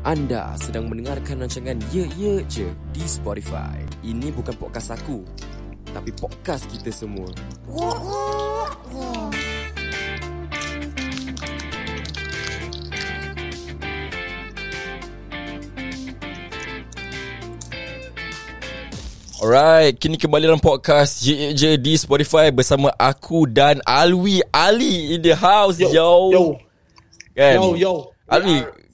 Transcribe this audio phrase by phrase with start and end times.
[0.00, 3.76] Anda sedang mendengarkan rancangan Ye Ye Je di Spotify.
[4.00, 5.20] Ini bukan podcast aku,
[5.92, 7.28] tapi podcast kita semua.
[19.40, 25.16] Alright, kini kembali dalam podcast Ye Ye Je di Spotify bersama aku dan Alwi Ali
[25.16, 25.80] in the house.
[25.80, 25.88] Yo,
[26.28, 26.60] Yo,
[27.34, 27.56] kan?
[27.58, 27.92] yo, yo.
[28.30, 28.42] Are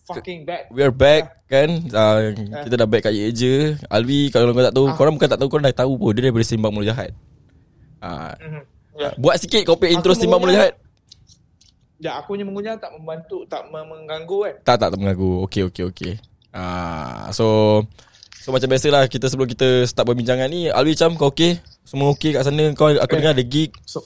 [0.06, 0.70] fucking back.
[0.70, 2.34] We are back kan uh,
[2.66, 3.54] Kita dah back kat Ye je
[3.86, 6.46] Alwi kalau kau tak tahu Korang bukan tak tahu Korang dah tahu pun Dia daripada
[6.46, 7.14] Simbang Mulut Jahat
[8.02, 8.34] uh.
[8.98, 9.14] Ya.
[9.14, 10.74] Buat sikit kau punya intro Aku Simbang Mulut Jahat
[11.96, 14.54] Ya, aku punya mengunyah tak membantu, tak mengganggu kan.
[14.68, 16.12] Tak tak tak mengaku Okay okay okay
[16.52, 17.80] uh, So
[18.42, 22.34] So macam biasalah Kita sebelum kita start perbincangan ni Alwi macam kau okay Semua okay
[22.34, 23.16] kat sana Kau aku Okay.
[23.22, 24.02] dengar ada gig So,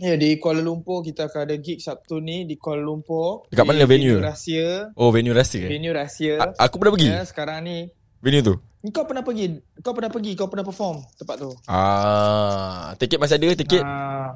[0.00, 3.48] ya di Kuala Lumpur kita akan ada gig Sabtu ni di Kuala Lumpur.
[3.52, 4.20] Dekat Di mana venue?
[4.20, 4.92] rahsia.
[4.96, 6.40] Oh venue ke Venue rahsia.
[6.40, 7.88] A- Aku pernah pergi Ya, sekarang ni.
[8.22, 8.54] Venue tu
[8.90, 9.62] Kau pernah pergi?
[9.78, 10.32] Kau pernah pergi?
[10.34, 11.50] Kau pernah perform tempat tu?
[11.70, 14.30] Ah, Tiket masih ada Tiket Ah,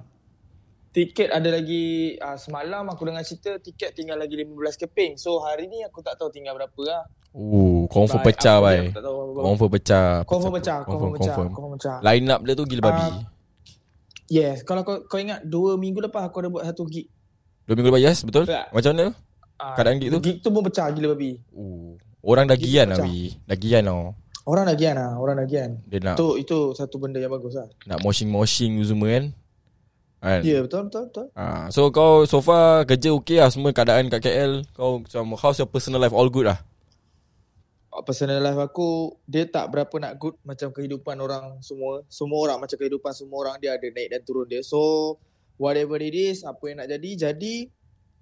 [0.97, 5.21] tiket ada lagi ah, semalam aku dengar cerita tiket tinggal lagi 15 keping.
[5.21, 7.03] So hari ni aku tak tahu tinggal berapa lah.
[7.37, 8.97] Oh confirm Baik, pecah berapa.
[9.45, 11.97] Confirm pecah Confirm pecah, confirm pecah, confirm pecah.
[12.01, 13.13] Line up dia tu gila babi Ah,
[14.27, 17.07] Yes, kalau kau, kau ingat dua minggu lepas aku ada buat satu gig.
[17.63, 18.71] Dua minggu lepas yes betul Tak.
[18.71, 19.07] Macam mana
[19.57, 20.21] Ah, Keadaan gig tu?
[20.21, 21.41] Gig tu pun pecah gila babi.
[21.51, 23.01] Oh, Orang dah gian lah.
[23.01, 24.13] Wi Dah gian tau
[24.45, 25.81] Orang dah gian lah, orang dah gian.
[25.85, 27.67] Dia nak Tu itu satu benda yang bagus lah.
[27.85, 29.25] Nak moshing-moshing semua kan
[30.21, 31.27] Kan Ya, yeah, betul betul betul.
[31.33, 35.57] Ah, So kau so far Kerja okey lah Semua keadaan kat KL Kau macam How's
[35.57, 36.61] your personal life All good lah
[38.03, 42.03] Personal life aku dia tak berapa nak good macam kehidupan orang semua.
[42.07, 44.61] Semua orang macam kehidupan semua orang dia ada naik dan turun dia.
[44.61, 45.15] So
[45.57, 47.71] whatever it is, apa yang nak jadi jadi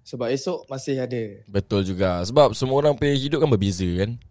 [0.05, 1.23] sebab esok masih ada.
[1.49, 4.21] Betul juga Sebab semua orang punya hidup kan berbeza kan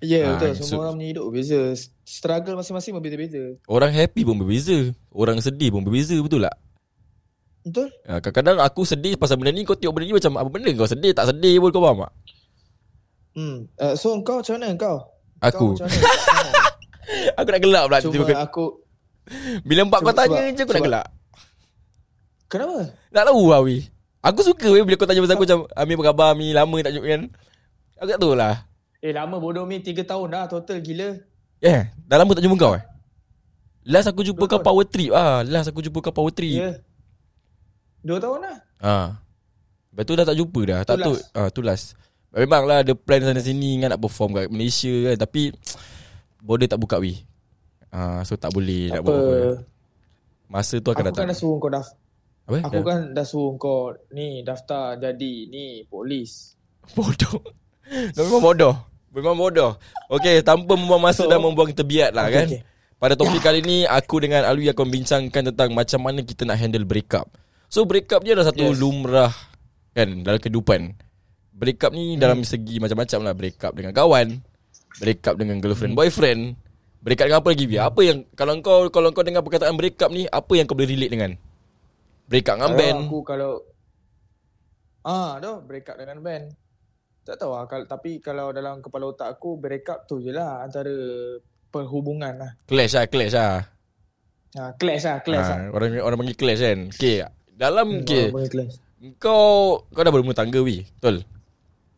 [0.00, 0.52] Ya yeah, Ah, betul.
[0.56, 1.60] so- Semua orang punya hidup berbeza.
[2.00, 3.60] Struggle masing-masing berbeza-beza.
[3.68, 6.56] Orang happy pun berbeza Orang sedih pun berbeza Betul tak
[7.60, 7.88] Betul?
[8.08, 10.88] Ah, Kadang-kadang aku sedih pasal benda ni Kau tengok benda ni macam Apa benda kau
[10.88, 12.12] sedih Tak sedih pun kau faham tak
[13.36, 13.68] Hmm.
[13.74, 14.96] Uh, so kau macam mana kau?
[15.38, 15.84] Aku Kau?
[17.38, 18.40] Aku nak gelak pula Cuma tiba-tiba.
[18.40, 18.64] aku
[19.62, 21.06] Bila empat kau tanya sebab- je Aku nak sebab- gelak
[22.46, 22.78] Kenapa?
[23.10, 23.76] Tak tahu lah Wi
[24.22, 26.92] Aku suka weh Bila kau tanya pasal aku macam Amir apa khabar Amir lama tak
[26.92, 27.22] jumpa kan
[27.96, 28.54] Aku tak tahu lah
[28.98, 31.20] Eh lama bodoh mi 3 tahun dah total gila.
[31.58, 32.82] Eh Dah lama tak jumpa kau eh
[33.84, 34.66] Last aku jumpa Dua kau tahun.
[34.66, 35.44] power trip ah.
[35.44, 36.34] Last aku jumpa kau power Ya.
[36.34, 36.74] trip Yeah.
[38.02, 38.56] 2 tahun dah.
[38.80, 39.08] ah.
[39.92, 41.26] Lepas tu dah tak jumpa dah Tak Tu tahu last.
[41.32, 41.86] ah, Tu last
[42.36, 45.56] Memang lah ada plan sana sini kan Nak perform kat Malaysia kan Tapi
[46.38, 47.16] Border tak buka Wi
[47.88, 49.08] ah, So tak boleh Tak nak apa.
[49.08, 49.40] buat apa
[50.46, 51.84] Masa tu akan Aku datang kan dah suruh kau dah
[52.46, 52.56] Apa?
[52.62, 53.80] Aku kan dah suruh kau
[54.10, 56.54] ni daftar jadi ni polis.
[56.96, 57.40] Bodoh
[58.12, 58.74] memang bodoh
[59.10, 59.72] Memang bodoh
[60.06, 62.62] Okay tanpa membuang masa So- dan membuang terbiat lah Okay, kan okay.
[62.96, 66.84] Pada topik kali ni Aku dengan Alwi akan bincangkan tentang Macam mana kita nak handle
[66.84, 67.26] breakup
[67.66, 68.76] So breakup ni adalah satu Yes.
[68.76, 69.32] lumrah
[69.90, 71.05] Kan dalam kehidupan
[71.56, 72.20] Breakup ni Hmm.
[72.20, 74.28] dalam segi macam-macam lah Breakup dengan kawan
[74.94, 75.98] Breakup dengan girlfriend Hmm.
[75.98, 76.40] boyfriend
[76.98, 77.80] Breakup dengan apa lagi Bia?
[77.82, 81.08] Apa yang Kalau kau kalau kau dengar perkataan breakup ni Apa yang kau boleh relate
[81.10, 81.32] dengan
[82.26, 83.52] Breakup dengan Kalau band Aku kalau
[85.00, 86.50] Ah, dah break up dengan band.
[87.22, 90.62] Tak tahu lah kalau, tapi kalau dalam kepala otak aku break up tu je lah
[90.62, 90.90] antara
[91.68, 92.50] perhubungan lah.
[92.64, 93.70] Clash lah Clash lah
[94.52, 95.58] Ha, clash lah, clash lah.
[95.60, 98.74] ha, Orang orang panggil clash kan Okay Dalam Hmm, okay, orang panggil clash.
[99.16, 101.22] Kau Kau dah berumah tangga wi Betul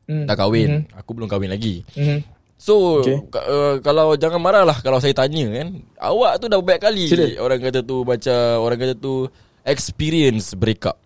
[0.09, 0.25] Hmm.
[0.25, 0.97] Dah kahwin Mhm.
[0.97, 2.25] Aku belum kahwin lagi Mhm.
[2.57, 3.21] So Okay.
[3.29, 7.05] ka, uh, Kalau jangan marah lah Kalau saya tanya kan Awak tu dah banyak kali
[7.07, 7.29] Sila.
[7.39, 9.29] Orang kata tu Macam Orang kata tu
[9.63, 10.97] Experience breakup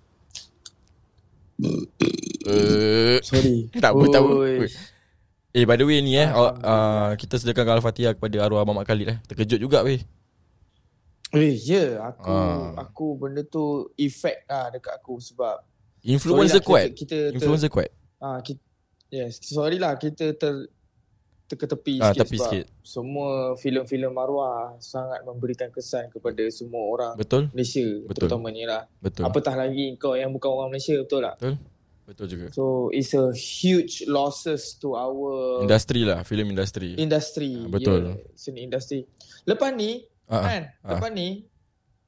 [1.61, 3.69] uh, Sorry.
[3.83, 4.71] Tak apa tak apa Oi.
[5.53, 7.09] Eh by the way ni eh uh, Alhamdulillah.
[7.19, 10.01] Kita sediakan Al-Fatihah Kepada arwah Mamat Khalid eh Terkejut juga weh
[11.33, 12.77] Eh, ya, aku Ah.
[12.79, 13.65] aku benda tu
[13.97, 15.65] effect lah dekat aku sebab
[16.03, 17.89] Influencer lah, kuat Kita, kita ter, Influencer kuat
[18.21, 18.60] Ah, kita,
[19.12, 20.66] yes, sorry lah kita ter
[21.44, 22.66] terketepi Ah, sikit tepi sebab sikit.
[22.80, 28.24] semua filem-filem arwah sangat memberikan kesan kepada semua orang Betul Malaysia Betul.
[28.24, 28.82] terutamanya lah.
[28.98, 31.36] Betul Apatah lagi kau yang bukan orang Malaysia betul tak?
[31.36, 31.54] Betul
[32.03, 37.53] Betul juga So it's a huge losses to our Industri lah Film industri industry.
[37.54, 38.00] Ah, betul.
[38.10, 39.04] Yeah, seni industri.
[39.44, 40.42] Lepas ni Ah, ah.
[40.42, 40.91] kan, ah.
[40.91, 41.44] lepas ni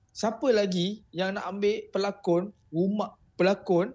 [0.09, 3.93] siapa lagi yang nak ambil pelakon rumah pelakon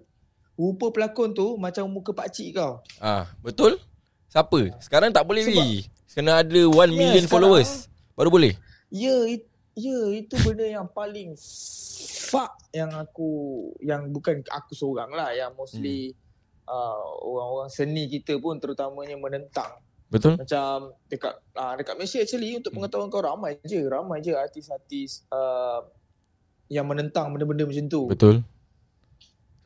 [0.59, 2.83] rupa pelakon tu macam muka pak cik kau.
[2.99, 3.79] Ah, betul?
[4.27, 4.75] Siapa?
[4.77, 5.87] Sekarang tak boleh Wi.
[6.11, 7.87] Kena ada 1 million sekarang- followers.
[8.13, 8.59] Baru boleh.
[8.91, 11.39] Ya, it, Ya, itu benda yang paling
[12.27, 13.31] fuck yang aku
[13.79, 16.19] yang bukan aku seorang lah yang mostly Hmm.
[16.67, 19.79] uh, orang-orang seni kita pun terutamanya menentang.
[20.11, 20.35] Betul?
[20.35, 22.83] Macam dekat uh, dekat Malaysia actually untuk Hmm.
[22.83, 25.79] pengetahuan kau ramai je, ramai je artis-artis uh,
[26.67, 28.01] yang menentang benda-benda macam tu.
[28.11, 28.43] Betul.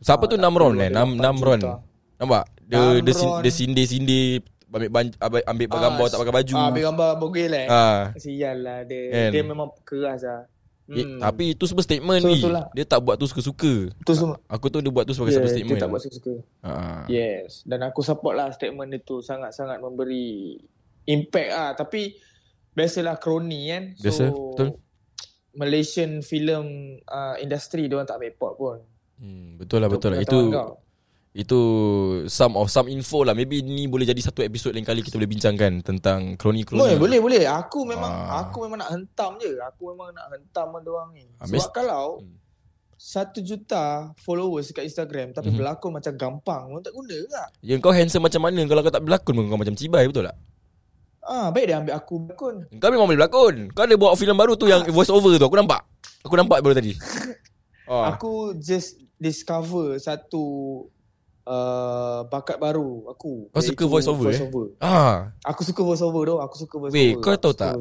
[0.04, 0.92] Siapa Ah, tu Namron eh?
[0.92, 1.60] Nam 8 Namron.
[1.60, 1.74] juta.
[2.20, 2.44] Nampak?
[2.62, 3.40] Dia dia, Namron.
[3.40, 6.54] dia sindir-sindir ambil ban, ambil, ambil Ah, gambar tak pakai baju.
[6.56, 7.68] Ah, ambil gambar bogel eh.
[7.68, 8.02] Ah.
[8.16, 9.02] Sial lah dia.
[9.08, 9.30] Kan?
[9.32, 10.44] Dia memang keras lah.
[10.84, 12.44] Eh, tapi itu semua statement So, ni.
[12.44, 12.68] itulah.
[12.74, 13.88] Dia tak buat tu suka-suka.
[13.94, 14.36] Itu semua.
[14.52, 15.80] Aku tu dia buat tu sebagai Yeah, satu dia statement.
[15.80, 16.34] tak buat suka-suka.
[16.60, 17.06] Ah.
[17.08, 17.64] Yes.
[17.64, 19.24] Dan aku support lah statement dia tu.
[19.24, 20.60] Sangat-sangat memberi
[21.06, 21.72] impact lah.
[21.72, 22.18] Tapi
[22.74, 23.84] biasalah kroni kan.
[23.96, 24.70] So, Biasa, betul.
[25.54, 26.66] Malaysian film
[27.06, 28.82] uh, industry dia orang tak pot pun.
[29.18, 30.20] Hmm, betul lah betul lah.
[30.20, 30.80] Itu kau.
[31.34, 31.60] itu
[32.30, 33.34] some of some info lah.
[33.34, 36.78] Maybe ni boleh jadi satu episod lain kali kita boleh bincangkan tentang kroni-kroni.
[36.78, 37.44] Boleh, boleh, boleh.
[37.48, 38.46] Aku memang Ah.
[38.46, 39.58] aku memang nak hentam je.
[39.64, 41.26] Aku memang nak hentam dia orang ni.
[41.36, 42.38] Ah, Sebab mesti- kalau Hmm.
[42.94, 45.58] satu juta followers kat Instagram tapi Mhm.
[45.58, 47.48] berlakon macam gampang, orang tak guna tak?
[47.60, 50.38] Ya kau handsome macam mana kalau kau tak berlakon pun kau macam cibai betul tak?
[51.20, 52.56] Ah, baik dia ambil aku berlakon.
[52.78, 53.56] Kau memang boleh berlakon.
[53.72, 55.44] Kau ada buat filem baru tu yang voice over tu.
[55.44, 55.82] Aku nampak.
[56.22, 56.94] Aku nampak baru tadi.
[57.88, 58.04] Oh.
[58.12, 60.44] Aku just discover satu
[61.48, 63.48] uh, bakat baru aku.
[63.50, 64.46] Kau suka voice over, voice eh?
[64.46, 64.66] over.
[64.80, 66.36] Ah, Aku suka voice over tu.
[66.38, 67.24] Aku suka voice Weh, over.
[67.24, 67.80] kau tahu tak?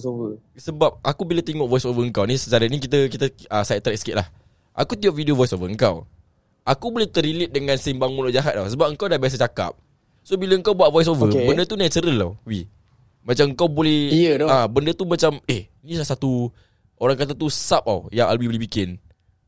[0.56, 3.98] Sebab aku bila tengok voice over kau ni secara ni kita kita uh, side track
[3.98, 4.26] sikit lah.
[4.72, 6.06] Aku tengok video voice over kau.
[6.62, 9.74] Aku boleh terrelate dengan sembang mulut jahat tau sebab kau dah biasa cakap.
[10.22, 11.50] So bila kau buat voice over, Okay.
[11.50, 12.32] benda tu natural tau.
[12.46, 12.70] Wi.
[13.22, 14.46] Macam kau boleh tau.
[14.46, 16.50] ah benda tu macam eh ni salah satu
[16.98, 18.94] orang kata tu sub tau yang Albi boleh bikin.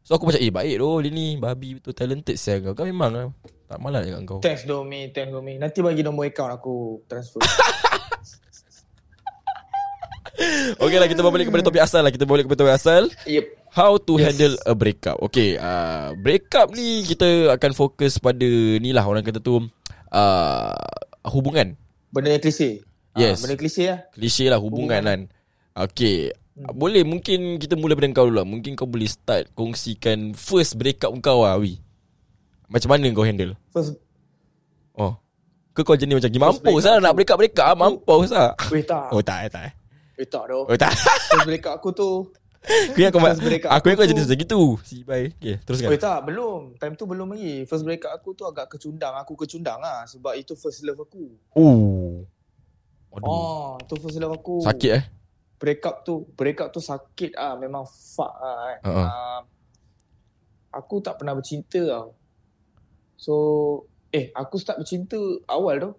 [0.04, 2.76] So aku macam eh baik doh dia ni babi betul talented saya kau.
[2.76, 3.28] Kau memang ah,
[3.64, 4.38] tak malas dekat kau.
[4.44, 5.56] Thanks Domi, thanks Domi.
[5.56, 7.40] Nanti bagi nombor account aku transfer.
[10.74, 13.46] Okay lah kita balik kepada topik asal lah Kita balik kepada topik asal yep.
[13.70, 14.34] How to Yes.
[14.34, 18.42] handle a breakup Okay uh, Breakup ni Kita akan fokus pada
[18.82, 19.62] Ni lah orang kata tu
[20.10, 20.74] uh,
[21.30, 21.78] Hubungan
[22.10, 22.82] Benda yang klise.
[23.14, 23.38] Yes.
[23.38, 23.98] Ah, benda klise lah.
[24.10, 25.20] Klise lah hubungan, kan
[25.74, 30.78] Okay Boleh mungkin kita mula pada kau dulu lah Mungkin kau boleh start Kongsikan First
[30.78, 31.82] breakup kau lah Wi
[32.70, 33.98] Macam mana kau handle First,
[34.94, 35.18] Oh
[35.74, 39.10] ke kau jenis macam Mampus lah Nak aku- breakup-breakup ah, Mampus lah weh tak.
[39.10, 39.72] Oh tak eh tak eh
[40.14, 40.62] Weh tak dah.
[40.62, 40.94] Oh tak
[41.34, 42.10] First breakup aku tu.
[42.64, 45.98] Aku ingat kau Aku ingat kau aku jenis macam gitu Si bye Okay teruskan Weh
[45.98, 46.78] tak, belum.
[46.78, 47.66] Time tu belum lagi.
[47.66, 49.18] First breakup aku tu agak kecundang.
[49.18, 50.06] Aku kecundang lah.
[50.06, 51.34] Sebab itu first love aku.
[51.58, 52.22] Oh.
[53.18, 53.26] Aduh.
[53.26, 54.62] Oh, tu first love aku.
[54.62, 55.04] Sakit eh?
[55.56, 57.54] Breakup tu, breakup tu sakit ah.
[57.56, 58.56] Memang fuck ah.
[58.74, 58.78] Kan.
[58.84, 59.06] Uh-uh.
[59.06, 59.40] Ah,
[60.74, 62.18] aku tak pernah bercinta tau.
[63.14, 63.34] So,
[64.10, 65.90] eh aku start bercinta awal tu.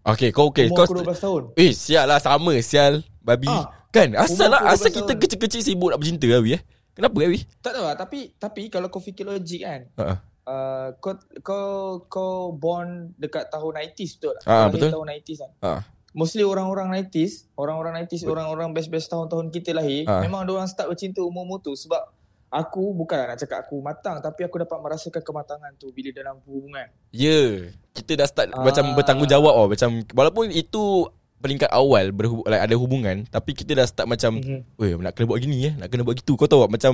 [0.00, 0.66] Okay, kau okay.
[0.66, 1.42] Umur Kau aku 12 tahun.
[1.60, 3.52] Eh, sial lah sama sial babi.
[3.52, 4.16] Ah, kan?
[4.16, 5.20] Asal lah asal 12 kita tahun.
[5.22, 6.62] kecil-kecil sibuk nak bercinta lah Wi eh.
[6.96, 7.40] Kenapa eh Wi?
[7.60, 7.96] Tak tahu lah.
[7.96, 9.80] Tapi, tapi kalau kau fikir logik kan.
[10.00, 10.06] Ha.
[10.50, 11.14] Uh, kau
[11.44, 11.68] kau
[12.08, 14.36] kau born dekat tahun 90s betul?
[14.48, 14.88] Ah, betul.
[14.88, 15.52] tahun 90s kan.
[15.60, 15.72] Ha.
[16.10, 20.18] Mostly orang-orang 90s, orang-orang 90s, Bet- orang-orang best-best tahun-tahun kita lahir, Ah.
[20.18, 22.02] memang orang start bercinta umur-umur tu sebab
[22.50, 26.90] aku bukanlah nak cakap aku matang tapi aku dapat merasakan kematangan tu bila dalam hubungan.
[27.10, 27.30] Ya.
[27.30, 27.50] Yeah.
[27.92, 28.58] Kita dah start Ah.
[28.60, 31.06] macam bertanggungjawab oh macam walaupun itu
[31.38, 34.60] peringkat awal berhub, like, ada hubungan tapi kita dah start macam Mhm.
[34.76, 36.92] Weh nak kena buat gini eh Nak kena buat gitu Kau tahu tak macam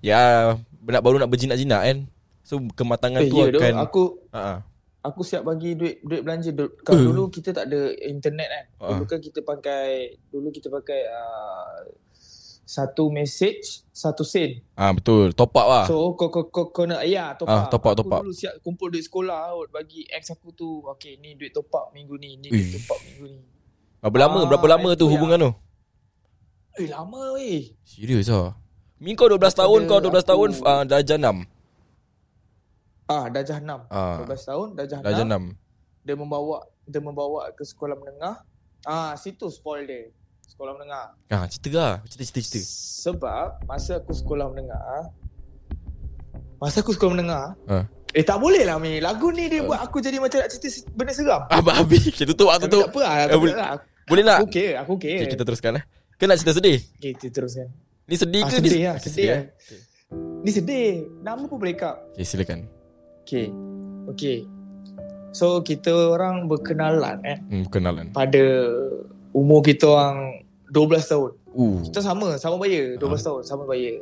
[0.00, 0.52] Ya
[0.82, 1.98] nak Baru nak berjinak-jinak kan
[2.42, 4.54] So kematangan Eh, tu ya doh, akan aku Ha-ha.
[5.06, 6.50] Aku siap bagi duit duit belanja.
[6.50, 7.06] Du- Kalau Eh.
[7.06, 8.64] dulu kita tak ada internet kan.
[8.76, 8.88] Ah.
[8.92, 9.86] Dulu kan kita pakai
[10.26, 11.76] dulu kita pakai uh,
[12.62, 14.58] satu message satu sen.
[14.72, 17.70] Ah betul Top up lah So kau kau kau, kau nak ya top Ah, up.
[17.70, 18.20] top up, aku top up.
[18.20, 20.82] dulu siap kumpul duit sekolah out bagi ex aku tu.
[20.90, 22.58] Okay ni duit top up minggu ni, ni Ui.
[22.58, 23.38] duit top up minggu ni.
[23.98, 25.50] Berapa lama Ah, Berapa lama tu itu hubungan tu
[26.76, 27.72] Eh lama weh.
[27.82, 28.52] Serius lah
[28.96, 31.55] Min kau 12 tahun Kau 12 aku- tahun uh, Darjah 6
[33.06, 33.86] Ah darjah 6.
[33.86, 34.18] Ah.
[34.22, 35.06] 12 tahun darjah 6.
[35.06, 35.54] Darjah 6
[36.02, 38.42] Dia membawa dia membawa ke sekolah menengah.
[38.82, 40.10] Ah situ spoil dia.
[40.46, 41.04] Sekolah menengah.
[41.28, 42.62] Ah, cerita lah Cerita-cerita
[43.02, 45.10] Sebab masa aku sekolah menengah
[46.56, 47.84] Masa aku sekolah menengah Ha.
[48.14, 51.12] Eh tak boleh lah Mi Lagu ni dia buat aku jadi macam nak cerita benda
[51.12, 53.70] seram Ah habis Okay tutup lah Tapi tutup tak apa lah, Eh, boleh- lah.
[54.06, 55.82] Boleh nak Aku okay Aku okay, okay, Kita teruskan lah
[56.14, 57.66] Kau nak cerita sedih okay kita teruskan
[58.06, 59.44] Ni sedih ah, ke Sedih ni lah Okay, Sedih lah eh?
[60.40, 60.88] Ni sedih
[61.20, 62.70] Nama pun break up Okay silakan
[63.26, 63.50] Okay
[64.14, 64.46] Okay
[65.34, 67.42] So kita orang berkenalan eh?
[67.50, 68.38] Hmm, Kenalan Pada
[69.34, 70.40] Umur kita orang
[70.72, 71.30] 12 tahun.
[71.52, 74.00] Uh, Kita sama Sama bayar 12 tahun Sama bayar.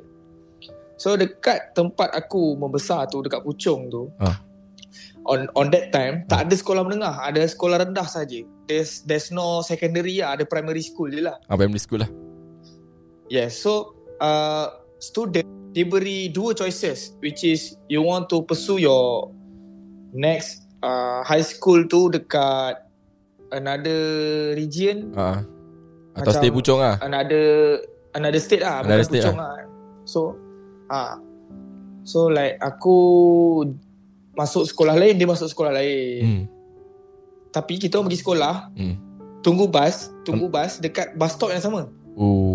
[1.01, 4.45] So dekat tempat aku Membesar tu Dekat Puchong tu Ah.
[5.25, 7.17] On on that time Tak ada sekolah menengah.
[7.25, 8.45] Ada sekolah rendah saja.
[8.69, 11.41] There's there's no secondary lah Ada primary school je lah.
[11.49, 12.11] Ah, Primary school lah.
[13.27, 14.69] Yes so uh,
[15.01, 19.35] student diberi dua choices which is you want to pursue your
[20.13, 22.79] next uh, high school tu dekat
[23.51, 24.01] another
[24.55, 25.43] region Ha.
[26.15, 26.95] Atau Macam- stay pucung ah.
[27.01, 29.67] another another state lah Another state Puchong lah.
[30.05, 30.39] so
[30.87, 31.19] ah
[32.03, 32.95] so like aku
[34.33, 36.43] masuk sekolah lain dia masuk sekolah lain Hmm.
[37.51, 38.95] tapi kita orang pergi sekolah Hmm.
[39.41, 42.54] tunggu bas tunggu bas dekat bus stop yang sama Oh.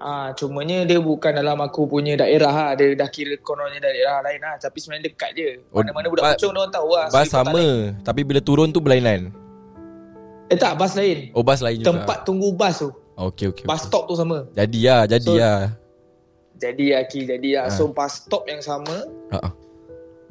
[0.00, 2.70] Ah, cumanya dia bukan dalam aku punya daerah lah.
[2.72, 4.56] Dia dah kira kononnya daerah lain lah.
[4.56, 5.48] Tapi sebenarnya dekat je.
[5.68, 7.06] Oh, Mana-mana budak ba- Puchong dia orang tahu lah.
[7.06, 7.64] Bas Segi Kota sama,
[8.00, 9.28] tapi bila turun tu berlainan.
[9.28, 10.48] lain.
[10.48, 11.28] Eh tak, bas lain.
[11.30, 11.92] Oh, bas lain juga.
[11.92, 12.88] Tempat tunggu bas tu.
[13.14, 13.64] Okey okey.
[13.64, 13.86] Bus okey.
[13.86, 14.48] stop tu sama.
[14.50, 15.60] Jadi lah, jadi So- lah.
[16.56, 17.64] Jadi Aki, jadi lah.
[17.66, 17.72] Ah.
[17.72, 19.04] So bus stop yang sama.
[19.30, 19.38] Ha.
[19.38, 19.52] ah.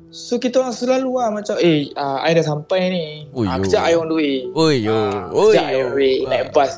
[0.10, 3.06] So kita orang selalu lah macam eh uh, I dah sampai ni.
[3.30, 3.66] Ui, Ah, yo.
[3.66, 4.36] kejap I on the way.
[4.78, 4.94] Yo.
[4.94, 6.30] Ah, Oi kejap I on the way Ah.
[6.32, 6.72] naik bas.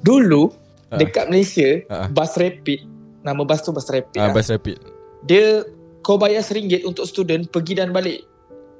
[0.00, 0.48] Dulu
[0.90, 0.98] Ah.
[0.98, 2.06] dekat Malaysia Ah.
[2.10, 2.82] bus rapid
[3.22, 4.34] nama bas tu bus rapid Ah, lah.
[4.34, 4.76] bas rapid.
[5.22, 5.62] Dia
[6.00, 8.24] kau bayar RM1 untuk student pergi dan balik.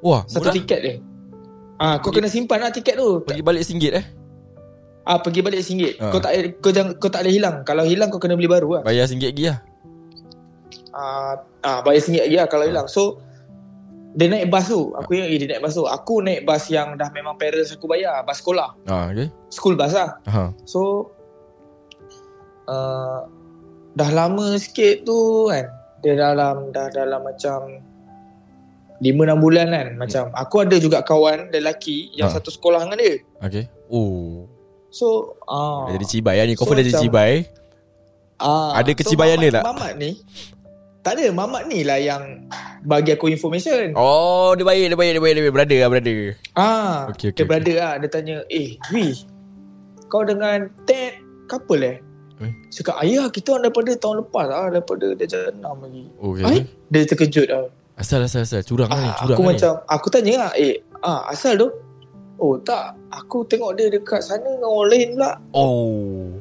[0.00, 0.56] Wah, Satu murah.
[0.56, 0.94] tiket dia.
[1.76, 3.20] Ah, kau kena simpan lah tiket tu.
[3.22, 4.04] Pergi balik RM1 eh.
[5.04, 6.00] Ah, pergi balik RM1.
[6.00, 6.08] Ah.
[6.08, 7.56] Kau tak kau jangan kau tak boleh hilang.
[7.62, 8.82] Kalau hilang kau kena beli baru lah.
[8.82, 9.58] Bayar RM1 lagi lah.
[10.90, 12.88] Ah, ah bayar RM1 lagi lah kalau hilang.
[12.88, 13.20] So
[14.10, 14.90] dia naik bas tu.
[14.96, 15.84] Aku ingat dia naik bas tu.
[15.86, 18.74] Aku naik bas yang dah memang parents aku bayar, bas sekolah.
[18.90, 19.28] Ha, okey.
[19.52, 20.18] School bus lah.
[20.26, 20.50] Ha.
[20.66, 21.12] So
[22.70, 23.26] uh,
[23.92, 25.66] dah lama sikit tu kan.
[26.00, 27.82] Dia dalam dah dalam macam
[28.98, 29.88] 5-6 bulan kan.
[29.96, 32.34] Macam aku ada juga kawan lelaki yang Ah.
[32.36, 33.14] satu sekolah dengan dia.
[33.42, 33.64] Okey.
[33.88, 34.46] Oh.
[34.90, 35.06] So
[35.44, 36.54] ah Dah jadi cibai lah ni.
[36.54, 37.34] Kau So, dah jadi cibai.
[38.40, 39.64] Ah, Ada kecibayan Mamat, dia tak?
[39.68, 40.10] Mamat ni
[41.04, 42.48] Tak ada Mamat ni lah yang
[42.80, 45.52] Bagi aku information Oh, dia baik, dia baik, dia baik, dia baik.
[45.52, 46.18] Brother lah, brother.
[46.56, 47.44] Ah, Okey, okey, Dia okey.
[47.44, 49.12] brother lah Dia tanya Eh Wi
[50.08, 51.96] Kau dengan Ted Couple eh
[52.40, 52.52] Eh?
[52.70, 56.40] Cakap ayah kita orang daripada tahun lepas lah Daripada dia jenam lagi Okey.
[56.42, 58.64] Ay, Dia terkejut lah Asal, asal, asal.
[58.64, 59.48] Curang lah ni, ah, curang Aku ni.
[59.52, 61.68] macam Aku tanya lah Eh ah, asal tu
[62.36, 66.32] Oh tak Aku tengok dia dekat sana Dengan orang lain pula Oh.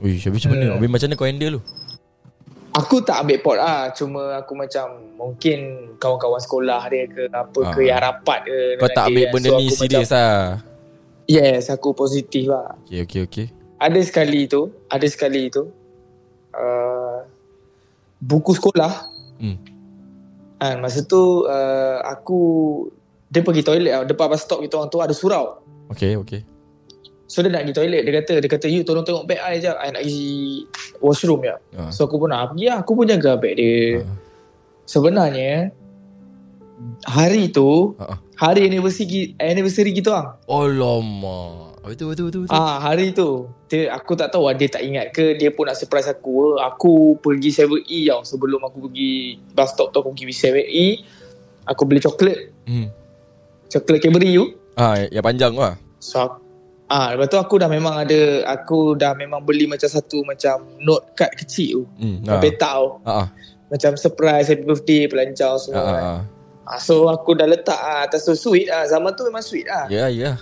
[0.00, 0.64] Ui, habis macam mana?
[0.64, 0.74] Hmm.
[0.78, 1.62] Habis macam mana kau handle tu?
[2.70, 4.86] Aku tak ambil pot lah Cuma aku macam
[5.18, 5.58] Mungkin
[5.98, 7.86] Kawan-kawan sekolah dia ke Apa ke Ah.
[7.90, 9.32] Yang rapat ke Kau tak dia ambil kan.
[9.34, 10.38] benda So, ni serius macam, lah.
[11.26, 13.46] Yes aku positif lah Okey, okey, okey.
[13.80, 15.64] Ada sekali tu Ada sekali tu
[16.52, 17.18] uh,
[18.20, 19.08] Buku sekolah
[19.40, 19.56] Hmm.
[20.54, 22.38] kan, Masa tu uh, Aku
[23.26, 26.44] Dia pergi toilet lah Depan bus stop kita orang tu Ada surau Okey, okey.
[27.24, 29.72] So dia nak pergi toilet Dia kata Dia kata you tolong tengok bag I je
[29.72, 30.28] I nak pergi
[31.00, 31.88] Washroom je Ha.
[31.88, 34.12] So aku pun nak pergi lah Aku pun jaga bag dia Ha.
[34.84, 35.72] Sebenarnya
[37.08, 38.20] Hari tu Ha.
[38.36, 41.69] Hari anniversary Anniversary kita orang Alamak.
[41.82, 42.40] Betul, betul, betul.
[42.44, 42.54] betul.
[42.54, 46.06] Ah hari tu dia, Aku tak tahu Dia tak ingat ke Dia pun nak surprise
[46.06, 49.12] aku Aku pergi 7E tau Sebelum aku pergi
[49.48, 50.86] Bus stop tu Aku pergi 7E
[51.66, 52.86] Aku beli coklat Hmm.
[53.66, 55.74] Coklat Cadbury you Ah, yang panjang tu lah.
[55.98, 56.20] So
[56.86, 58.20] Ah, lepas tu aku dah memang ada
[58.50, 62.20] Aku dah memang beli macam satu Macam note card kecil tu Hmm.
[62.26, 62.38] ha.
[62.38, 63.12] Peta tu Ha.
[63.14, 63.24] Ha.
[63.66, 65.58] Macam surprise Happy birthday Pelancau Ha.
[65.58, 65.88] semua Ha.
[65.88, 66.02] kan.
[66.02, 66.14] ha.
[66.68, 68.84] ah, So aku dah letak ah, Atas tu sweet ah.
[68.84, 69.86] Zaman tu memang sweet ah.
[69.86, 70.36] Ya, ya.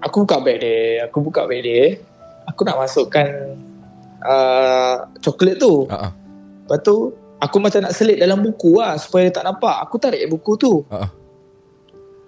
[0.00, 2.00] Aku buka beg dia Aku buka beg dia
[2.48, 3.56] Aku nak masukkan
[4.24, 5.84] uh, Coklat tu.
[5.92, 6.08] Ha.
[6.64, 10.24] Lepas tu Aku macam nak selit dalam buku lah Supaya dia tak nampak Aku tarik
[10.28, 11.08] buku tu ha.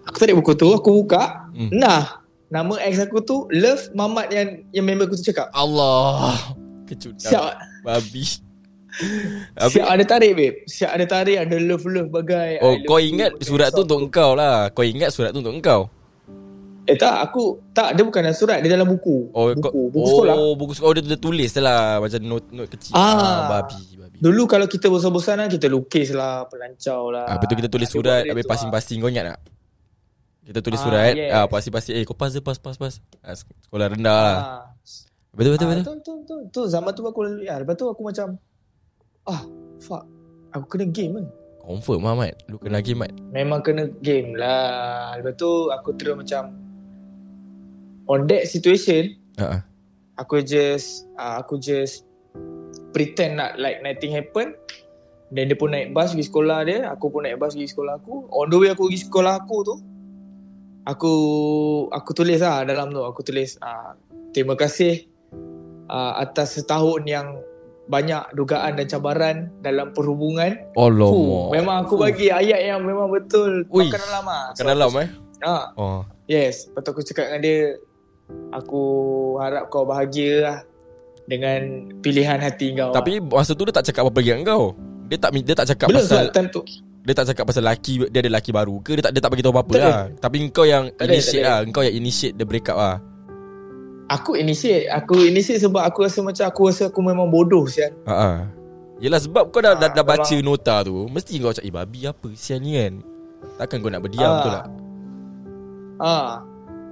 [0.08, 1.68] Aku tarik buku tu Aku buka Hmm.
[1.68, 6.32] Nah Nama ex aku tu Love Mamat yang Yang member aku tu cakap Allah.
[6.88, 7.20] Kecudang.
[7.20, 7.44] Siap
[7.84, 8.24] Babi.
[9.56, 13.36] Habis, Siap ada tarik babe Siap ada tarik Ada love-love bagai oh, love kau ingat
[13.40, 14.68] surat tu untuk engkau lah.
[14.72, 15.88] Kau ingat surat tu untuk engkau.
[16.82, 20.10] Eh tak aku Tak dia bukan dalam surat Dia dalam buku Oh, Buku Buku oh,
[20.18, 20.90] sekolah buku sekolah.
[20.90, 22.02] Oh, dia, dia tulis lah.
[22.02, 22.90] Macam note, note kecil.
[22.92, 23.46] Ah.
[23.46, 24.18] babi, babi.
[24.18, 27.94] Dulu kalau kita bosan-bosan lah Kita lukis lah Pelancau lah Ah, betul kita tulis Ada
[27.94, 29.38] surat Habis tu, passing-passing Kau ingat tak?
[30.42, 31.30] Kita tulis Ah, surat yes.
[31.30, 34.62] ah, Passing-passing Eh kau pass je pass pass pass ah, Sekolah rendah lah ah.
[35.30, 36.64] Betul betul ah, betul betul, betul, betul, betul.
[36.66, 37.62] Zaman tu aku lalui ah.
[37.62, 38.26] Lepas tu aku macam
[39.22, 39.42] Ah
[39.78, 40.02] fuck
[40.50, 41.26] Aku kena game kan
[41.62, 46.18] Confirm lah Mat Lu kena game Mat Memang kena game lah Lepas tu aku terus
[46.18, 46.58] macam
[48.10, 49.62] On that situation ah.
[50.18, 52.04] Aku just uh, Aku just
[52.92, 54.52] Pretend nak like nothing happen.
[55.32, 58.28] Then dia pun naik bas pergi sekolah dia Aku pun naik bas pergi sekolah aku.
[58.28, 59.74] On the way aku pergi sekolah aku tu
[60.84, 61.12] Aku
[61.88, 63.00] Aku tulis lah dalam tu.
[63.00, 63.96] Aku tulis uh,
[64.36, 65.08] Terima kasih
[65.88, 67.40] uh, Atas setahun yang
[67.88, 70.54] Banyak dugaan dan cabaran Dalam perhubungan.
[70.76, 73.64] Allah Fuh, Memang aku bagi ayat yang memang betul.
[73.72, 74.44] Ui, Makan dalam lah.
[74.52, 75.08] Makan dalam eh?
[75.42, 76.00] ah, Oh.
[76.28, 76.68] Yes.
[76.70, 77.58] Lepas tu aku cakap dengan dia
[78.52, 78.82] Aku
[79.36, 80.58] harap kau bahagia lah
[81.24, 81.60] dengan
[81.98, 82.90] pilihan hati kau.
[82.90, 84.76] Tapi masa tu dia tak cakap apa-apa dengan kau.
[85.08, 86.62] Dia tak dia tak cakap belum pasal time tu.
[87.02, 89.42] dia tak cakap pasal laki dia ada laki baru ke dia tak dia tak bagi
[89.42, 89.88] tahu apa-apa Tak ada.
[89.88, 90.04] lah.
[90.16, 91.58] Tapi kau yang Tak initiate tak lah.
[91.68, 92.96] Kau yang initiate the breakup lah.
[94.08, 97.96] Aku initiate, aku initiate sebab aku rasa macam aku rasa aku memang bodoh sian.
[98.04, 98.36] Ha ah.
[99.00, 101.74] Yelah sebab kau dah, dah, Ah, dah baca memang- nota tu Mesti kau cakap Eh
[101.74, 103.02] babi apa Sian ni kan
[103.58, 104.34] Takkan kau nak berdiam Ah.
[104.36, 104.66] betul tak
[105.98, 106.30] Ah.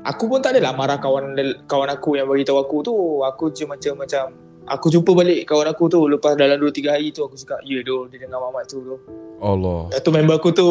[0.00, 1.36] Aku pun tak adalah marah kawan
[1.68, 2.96] kawan aku yang bagi tahu aku tu.
[3.20, 4.32] Aku je macam macam
[4.64, 7.84] aku jumpa balik kawan aku tu lepas dalam 2 3 hari tu aku cakap, "Ya
[7.84, 9.00] doh, dia dengar mamat tu doh."
[9.44, 9.92] Allah.
[9.92, 10.68] Lepas tu member aku tu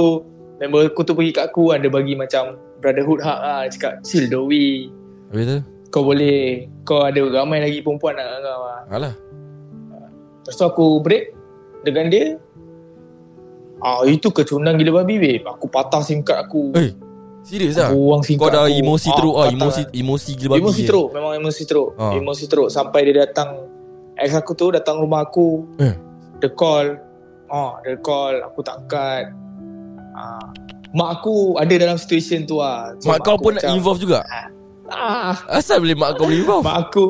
[0.60, 3.60] Member aku tu pergi kat aku kan Dia bagi macam Brotherhood hak lah.
[3.66, 4.92] Dia cakap Chill Dowi
[5.32, 5.60] Habis tu?
[5.90, 9.14] Kau boleh Kau ada ramai lagi perempuan nak dengan kau lah Alah.
[10.44, 11.34] Lepas tu aku break
[11.82, 12.36] Dengan dia.
[13.80, 15.48] Ah Itu kecunang gila babi babe.
[15.48, 16.76] Aku patah SIM card aku.
[16.76, 17.09] Eh
[17.50, 17.90] Serius lah?
[17.90, 18.78] Buang SIM Kau dah aku.
[18.78, 19.90] emosi teruk ah, patah Emosi kan.
[19.96, 21.90] emosi gila babi Emosi teruk Memang emosi teruk.
[21.98, 22.14] Ah.
[22.14, 22.70] Emosi teruk.
[22.70, 23.50] Sampai dia datang
[24.14, 25.64] Ex aku tu datang rumah aku.
[25.80, 25.96] Eh.
[26.38, 27.00] Dia call.
[27.48, 28.44] Ah, Dia call.
[28.44, 29.32] Aku tak angkat.
[30.12, 30.44] Ah.
[30.90, 34.00] Mak aku ada dalam situasi tu lah So, Mak kau aku pun nak macam, involve
[34.00, 34.20] juga?
[34.86, 36.66] Ah, Asal boleh mak kau boleh involve?
[36.66, 37.06] Mak aku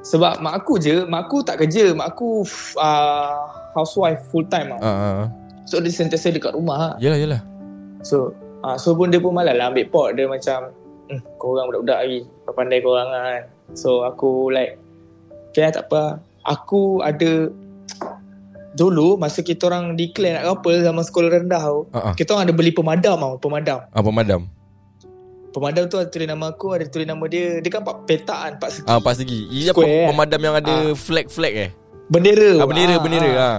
[0.00, 1.90] Sebab mak aku je Mak aku tak kerja.
[1.90, 3.34] Mak aku uh,
[3.72, 5.26] Housewife full time Ah, ah.
[5.62, 6.74] So dia sentiasa dekat rumah.
[6.76, 6.92] Lah.
[6.98, 7.40] Yelah yelah.
[8.00, 10.70] So uh, So pun dia pun malas lah ambil pot Dia macam
[11.06, 14.76] hmm, Korang budak-budak lagi Pandai korang lah kan So aku like
[15.50, 17.50] Okay tak apa Aku ada
[18.72, 22.14] Dulu Masa kita orang declare nak couple Zaman sekolah rendah tu Ah, ah.
[22.14, 24.46] Kita orang ada beli pemadam tau Pemadam Ah, pemadam
[25.50, 28.52] Pemadam tu ada tulis nama aku Ada tulis nama dia Dia kan empat petak kan
[28.54, 30.06] Empat segi Ah, pas segi Ia Square, pem- eh?
[30.08, 30.94] pemadam yang ada Ah.
[30.94, 31.70] flag-flag eh
[32.06, 33.38] Bendera Ah, bendera, Ah, bendera ah.
[33.40, 33.58] ah.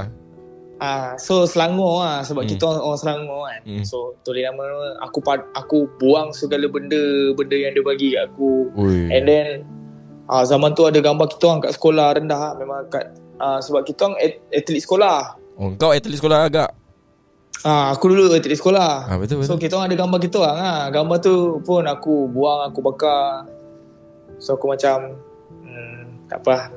[0.81, 2.57] Ah, so Selangor lah sebab Hmm.
[2.57, 3.61] kita orang, orang Selangor kan.
[3.69, 3.85] Hmm.
[3.85, 4.65] So tulis nama
[4.97, 5.21] aku
[5.53, 6.97] aku buang segala benda
[7.37, 8.73] benda yang dia bagi kat aku.
[8.73, 9.13] Ui.
[9.13, 9.47] And then
[10.25, 12.53] ah zaman tu ada gambar kita orang kat sekolah rendah lah.
[12.57, 15.37] memang kat ah sebab kita orang at- atlet sekolah.
[15.61, 16.73] Oh, kau atlet sekolah agak
[17.61, 19.05] Ah aku dulu atlet sekolah.
[19.05, 20.81] Ah, betul So betul kita orang ada gambar kita orang ah.
[20.89, 23.45] Gambar tu pun aku buang, aku bakar.
[24.41, 25.13] So aku macam
[25.61, 26.73] hmm, tak apa.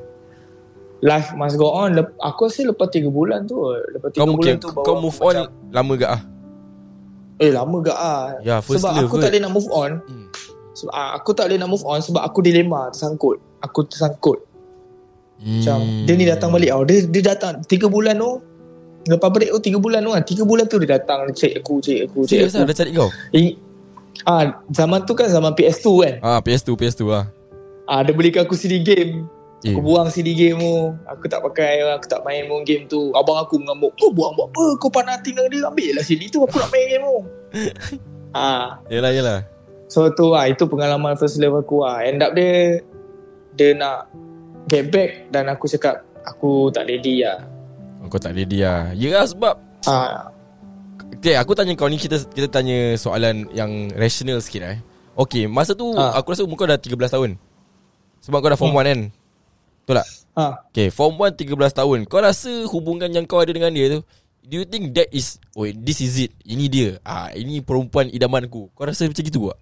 [1.04, 1.92] Life must go on.
[1.92, 3.60] Lep, aku rasa lepas 3 bulan tu,
[3.92, 6.22] lepas 3 Kau mungkin bulan tu baru Kau aku move on macam, Lama gak ah
[7.34, 8.24] Eh lama gak ah.
[8.40, 9.90] Ya first sebab aku tak boleh nak move on.
[10.00, 10.26] Hmm.
[10.72, 13.36] Sebab ah, aku tak boleh nak move on sebab aku dilema, tersangkut.
[13.60, 14.38] Aku tersangkut.
[15.36, 16.06] Macam Hmm.
[16.06, 16.86] dia ni datang balik tau.
[16.86, 18.38] Dia dia datang 3 bulan tu.
[19.04, 20.22] Lepas break tu 3 bulan tu kan.
[20.22, 22.70] 3 bulan tu dia datang dia check aku, check aku, check Serius lah aku.
[22.70, 23.46] dah cari kau Eh,
[24.24, 26.14] ah zaman tu kan zaman PS2 kan.
[26.22, 27.26] Ah PS2 PS2 lah
[27.84, 29.26] Ah dia belikan aku CD game.
[29.64, 29.72] Eh.
[29.72, 30.92] Aku buang CD game tu.
[31.08, 33.16] Aku tak pakai, aku tak main pun game tu.
[33.16, 33.96] Abang aku mengamuk.
[33.96, 34.66] Kau buang buat apa?
[34.76, 36.44] Kau pandang tinggal dia ambil lah CD tu.
[36.44, 37.18] Aku nak main game tu.
[38.36, 39.38] ah, Yelah yelah
[39.86, 42.82] So tu lah Itu pengalaman first love aku lah End up dia
[43.54, 44.10] Dia nak
[44.66, 46.02] Get back Dan aku cakap
[46.34, 47.46] Aku tak ready lah
[48.02, 49.54] Oh, Kau tak ready lah Ya lah sebab
[49.86, 50.34] ah,
[51.14, 54.78] Okay aku tanya kau ni Kita kita tanya soalan Yang rational sikit eh
[55.14, 56.18] Okay masa tu Ah.
[56.18, 57.30] Aku rasa umur kau dah 13 tahun
[58.24, 59.00] Sebab kau dah form 1 kan
[59.84, 60.08] Betul tak?
[60.32, 61.98] Ah, Okay form 1 13 tahun.
[62.04, 64.00] Kau rasa hubungan yang kau ada dengan dia tu
[64.40, 66.32] Do you think that is Oh this is it?
[66.40, 66.88] Ini dia.
[67.00, 68.72] Ah Ini perempuan idamanku.
[68.72, 69.60] Kau rasa macam gitu tak?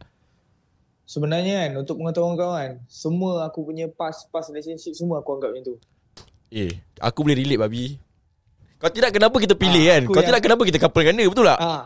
[1.05, 5.53] Sebenarnya kan Untuk pengetahuan kau kan Semua aku punya past Past relationship Semua aku anggap
[5.53, 5.77] macam tu.
[6.49, 7.85] Eh Aku boleh relate babi.
[8.79, 10.03] Kau tidak kenapa kita pilih Ah, kan?
[10.03, 11.59] aku Kau yang- tidak kenapa kita couple dengan dia Betul tak?
[11.59, 11.85] Ah,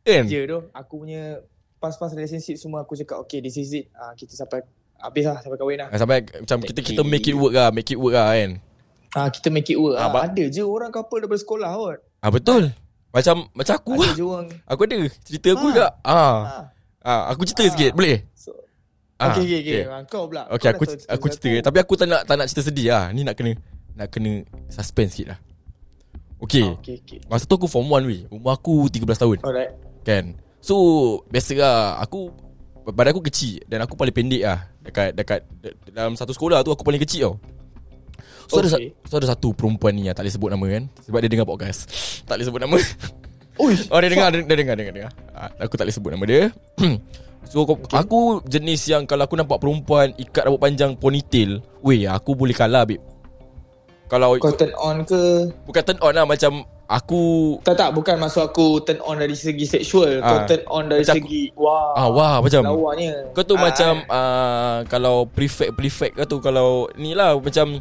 [0.00, 0.24] Kan?
[0.26, 0.58] Je tu.
[0.70, 1.22] Aku punya
[1.76, 3.88] Past-past relationship Semua aku cakap Okay this is it.
[3.92, 4.60] Ah, Kita sampai
[5.00, 5.88] Habis lah Sampai kahwin lah.
[5.88, 8.50] Ah, Sampai macam kita kita make it work lah Make it work lah kan?
[9.10, 9.94] Ah, Kita make it work.
[9.94, 11.98] Ah, ah, ba- Ada je orang couple Daripada sekolah kot.
[12.20, 12.62] Ah betul.
[13.10, 14.12] Macam Macam aku Ada lah.
[14.12, 14.46] je orang.
[14.64, 15.68] Aku ada Cerita aku Ah.
[15.68, 15.86] juga.
[16.00, 16.14] Ah.
[16.14, 16.64] ah,
[17.02, 17.70] ah Aku cerita Ah.
[17.70, 18.22] sikit Boleh?
[18.32, 18.52] So,
[19.16, 19.80] Ah, Okay okay okay.
[19.82, 20.04] okay.
[20.06, 20.42] Kau pula.
[20.48, 21.50] Okay Kau aku tahu aku cerita.
[21.62, 23.04] Tapi aku tak nak tak nak cerita sedih lah.
[23.10, 23.52] Ni nak kena
[23.92, 24.32] Nak kena
[24.68, 25.38] Suspense sikit lah.
[26.40, 26.64] Okay.
[26.64, 27.18] Ah, Okay okay.
[27.26, 28.24] Masa tu aku form 1 weh.
[28.28, 29.38] Umur aku 13 tahun.
[29.42, 29.74] Alright.
[30.02, 30.38] Kan?
[30.58, 30.76] So
[31.26, 31.78] Biasa lah.
[32.00, 32.30] Aku
[32.86, 36.74] Badan aku kecil Dan aku paling pendek lah Dekat Dekat de- Dalam satu sekolah tu
[36.74, 37.34] Aku paling kecil tau.
[38.50, 38.66] So, okay.
[38.66, 41.46] ada, so ada satu perempuan ni yang Tak boleh sebut nama kan Sebab dia dengar
[41.46, 41.86] podcast.
[42.28, 42.76] Tak boleh sebut nama.
[43.62, 43.86] Uish.
[43.94, 45.12] Oh dia dengar Dia, dia dengar, dengar, dengar.
[45.30, 46.42] Ah, Aku tak boleh sebut nama dia.
[47.50, 47.96] So aku, okay.
[47.96, 52.84] aku jenis yang Kalau aku nampak perempuan Ikat rambut panjang ponytail Weh aku boleh kalah
[52.84, 53.00] babe.
[54.10, 55.48] Kalau Kau turn on ke?
[55.64, 57.22] Bukan turn on lah Macam Aku
[57.62, 60.18] Tak tak bukan maksud aku Turn on dari segi seksual.
[60.18, 60.42] Kau Ah.
[60.42, 64.76] turn on dari Macam segi Wah Ah wah macam Lawanya Kau tu Ah, macam uh,
[64.90, 67.78] Kalau prefect Prefect kau tu Kalau ni lah Macam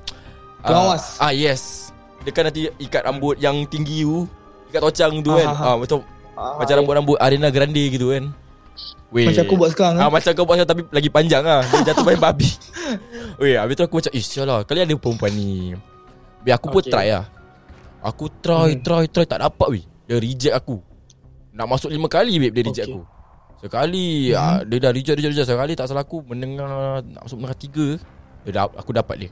[0.61, 1.17] ah, Pengawas.
[1.17, 1.89] Ah yes.
[2.21, 4.29] Dia kan nanti ikat rambut Yang tinggi tu
[4.69, 5.47] Ikat tocang tu Ah, kan.
[5.47, 5.65] ah, ah.
[5.65, 5.97] ah, Macam
[6.37, 8.29] ah, Macam rambut-rambut Arena Grande gitu kan.
[9.09, 9.25] Weh.
[9.25, 10.09] Macam aku buat sekarang ah, ah.
[10.13, 11.65] Macam kau buat sekarang Tapi lagi panjang lah.
[11.65, 12.45] Dia jatuh main babi.
[13.41, 15.73] Weh habis tu aku macam Eh sialah Kali ada perempuan ni.
[16.45, 17.25] Biar aku pun try lah
[18.01, 18.81] Aku try Hmm.
[18.81, 20.79] try try Tak dapat weh Dia reject aku
[21.51, 22.95] Nak masuk lima kali babe Dia reject Okay.
[22.95, 23.01] aku
[23.59, 24.39] Sekali Hmm.
[24.39, 27.87] ah, Dia dah reject reject reject Sekali tak salah aku Mendengar Nak masuk mendengar tiga
[28.39, 29.29] dia dah, Aku dapat dia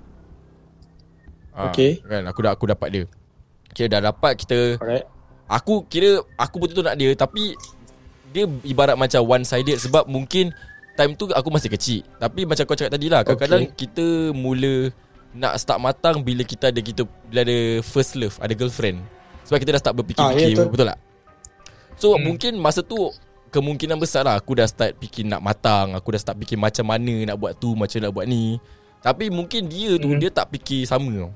[1.51, 2.03] Ah, Okay.
[2.03, 3.03] Kan aku dah aku dapat dia
[3.71, 5.08] Kira dah dapat kita Alright.
[5.47, 7.56] Aku kira Aku betul-betul nak dia Tapi
[8.30, 10.51] Dia ibarat macam one sided Sebab mungkin
[10.93, 13.88] Time tu aku masih kecil Tapi macam kau cakap tadi lah Kadang-kadang Okay.
[13.88, 14.91] kita mula
[15.38, 19.06] Nak start matang Bila kita ada kita Bila ada first love Ada girlfriend
[19.45, 20.67] Sebab kita dah start berfikir-fikir Ah, ya, betul.
[20.67, 21.00] Betul tak?
[21.95, 22.26] So Hmm.
[22.26, 22.97] mungkin masa tu
[23.47, 27.23] Kemungkinan besar lah Aku dah start fikir nak matang Aku dah start fikir macam mana
[27.23, 28.58] Nak buat tu Macam nak buat ni
[29.00, 30.19] Tapi mungkin dia tu Hmm.
[30.19, 31.32] Dia tak fikir sama tau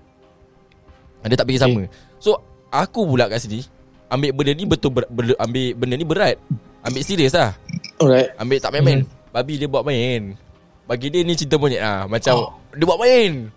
[1.24, 1.70] Dia tak fikir Okay.
[1.70, 1.82] sama
[2.18, 3.64] So Aku pula kat sini
[4.08, 6.36] Ambil benda ni betul ber, ber, Ambil benda ni berat
[6.82, 7.56] Ambil serius lah
[7.96, 8.34] Alright.
[8.36, 9.30] Ambil tak main-main Hmm.
[9.32, 10.36] Babi dia buat main
[10.84, 12.52] Bagi dia ni cinta monyet lah Macam Oh.
[12.72, 13.48] Dia buat main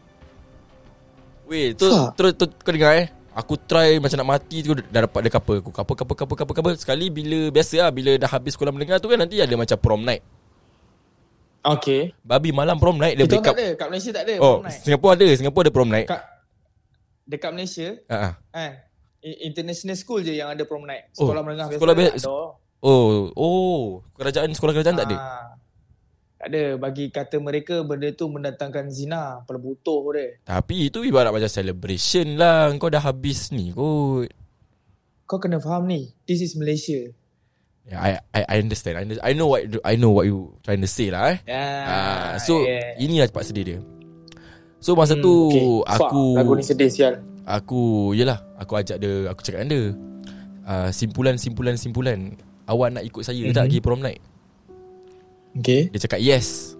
[1.44, 5.20] Weh tu, terus tu, kau dengar eh Aku try macam nak mati tu Dah dapat
[5.20, 8.54] dia couple Aku couple couple couple couple couple Sekali bila Biasa lah Bila dah habis
[8.54, 10.22] sekolah mendengar tu kan Nanti ada macam prom night
[11.64, 12.12] Okay.
[12.20, 13.68] Babi malam prom night Dia Kita break up tak ada.
[13.74, 14.34] Kat Malaysia tak ada.
[14.36, 14.80] Oh prom night.
[14.80, 16.22] Singapura ada Singapura ada prom night Kat,
[17.24, 17.88] dekat Malaysia,
[18.52, 18.70] kan,
[19.18, 21.08] i- international school je yang ada prom night.
[21.16, 22.36] Oh, Sekolah menengah biasa sekolah tak biasa- ada.
[22.78, 23.80] Oh Oh
[24.12, 25.53] Kerajaan Sekolah kerajaan tak ada Ah.
[26.44, 26.64] Tak ada.
[26.76, 29.40] Bagi kata mereka, benda tu mendatangkan zina.
[29.42, 30.36] Perbutuh dia.
[30.44, 34.28] Tapi itu ibarat macam celebration lah Kau dah habis ni kot
[35.24, 36.12] Kau kena faham ni.
[36.22, 37.08] This is Malaysia.
[37.84, 40.80] yeah, I, I I understand I, under- I know what I know what you trying
[40.80, 41.64] to say lah eh Ya.
[41.82, 42.92] Ah, so yeah.
[42.96, 43.78] ini lah cepat sedih dia.
[44.80, 45.96] So masa Hmm, tu okay.
[45.96, 47.14] aku Fuck, lagu ni sedih sial.
[47.42, 49.84] aku yalah aku ajak dia aku cakap dengan dia.
[50.60, 53.52] Uh, simpulan simpulan simpulan awak nak ikut saya mm-hmm.
[53.52, 53.70] tak Mhm.
[53.70, 54.20] pergi prom night?
[55.54, 55.86] Okay.
[55.88, 56.74] Dia cakap yes.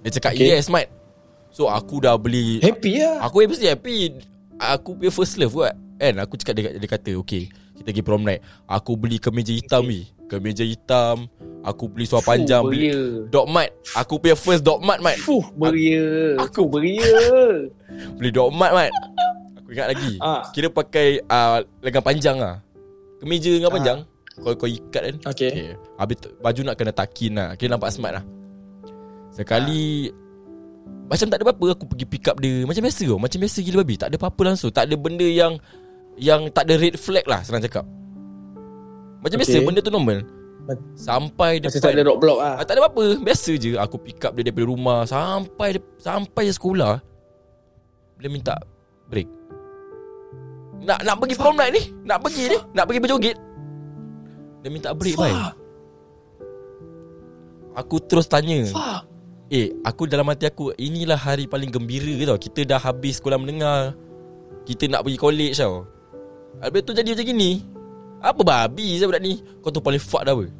[0.00, 0.52] Dia cakap Okay.
[0.52, 0.86] yes mat.
[1.50, 3.24] So aku dah beli Happy lah.
[3.24, 4.20] Aku mesti happy
[4.54, 8.20] Aku punya first love kot Kan aku cakap dia, dia kata Okay Kita pergi prom
[8.20, 11.24] night Aku beli kemeja hitam ni Kemeja hitam
[11.64, 12.92] Aku beli suar panjang Fuh, Beli
[13.26, 16.36] dog mat Aku punya first dog mat mat Fuh, beria.
[16.38, 17.08] Aku- beria.
[18.20, 18.92] Beli dog mat mat
[19.56, 20.44] Aku ingat lagi Ah.
[20.52, 22.60] Kira pakai uh, Lengan panjang lah
[23.16, 23.74] Kemeja lengan Ah.
[23.74, 23.98] panjang
[24.36, 25.16] Kau kau ikat kan.
[25.32, 25.50] Okay.
[25.52, 25.68] okay.
[25.96, 27.48] Habis baju nak kena takin lah.
[27.56, 28.24] Kira nampak smart lah.
[29.32, 30.08] Sekali
[31.12, 32.64] Macam tak ada apa-apa Aku pergi pick up dia.
[32.64, 33.94] Macam biasa tau Macam biasa gila babi.
[34.00, 34.70] Tak ada apa-apa langsung.
[34.72, 35.60] Tak ada benda yang
[36.16, 37.84] Yang tak ada red flag lah Senang cakap.
[39.20, 39.64] Macam biasa Okay.
[39.64, 40.24] Benda tu normal.
[40.98, 42.54] Sampai depan tak ada roadblock lah.
[42.58, 43.04] ah, Tak ada apa-apa.
[43.22, 45.04] Biasa je Aku pick up dia daripada rumah.
[45.04, 47.00] Sampai Sampai sekolah
[48.20, 48.56] Dia minta
[49.06, 49.28] Break.
[50.82, 51.82] Nak nak pergi prom night ni?
[52.04, 52.58] Nak pergi ni?
[52.74, 53.36] Nak pergi berjoget
[54.66, 55.54] Dia minta break bye Fuck.
[57.78, 58.66] Aku terus tanya.
[58.66, 59.06] Fuck.
[59.46, 62.34] Eh aku dalam hati aku Inilah hari paling gembira tau.
[62.34, 63.94] Kita dah habis sekolah mendengar.
[64.66, 65.86] Kita nak pergi college tau.
[66.58, 67.62] Habis tu jadi macam gini.
[68.18, 69.38] Apa babi saya budak ni?
[69.62, 70.50] Kau tu paling fuck dah apa?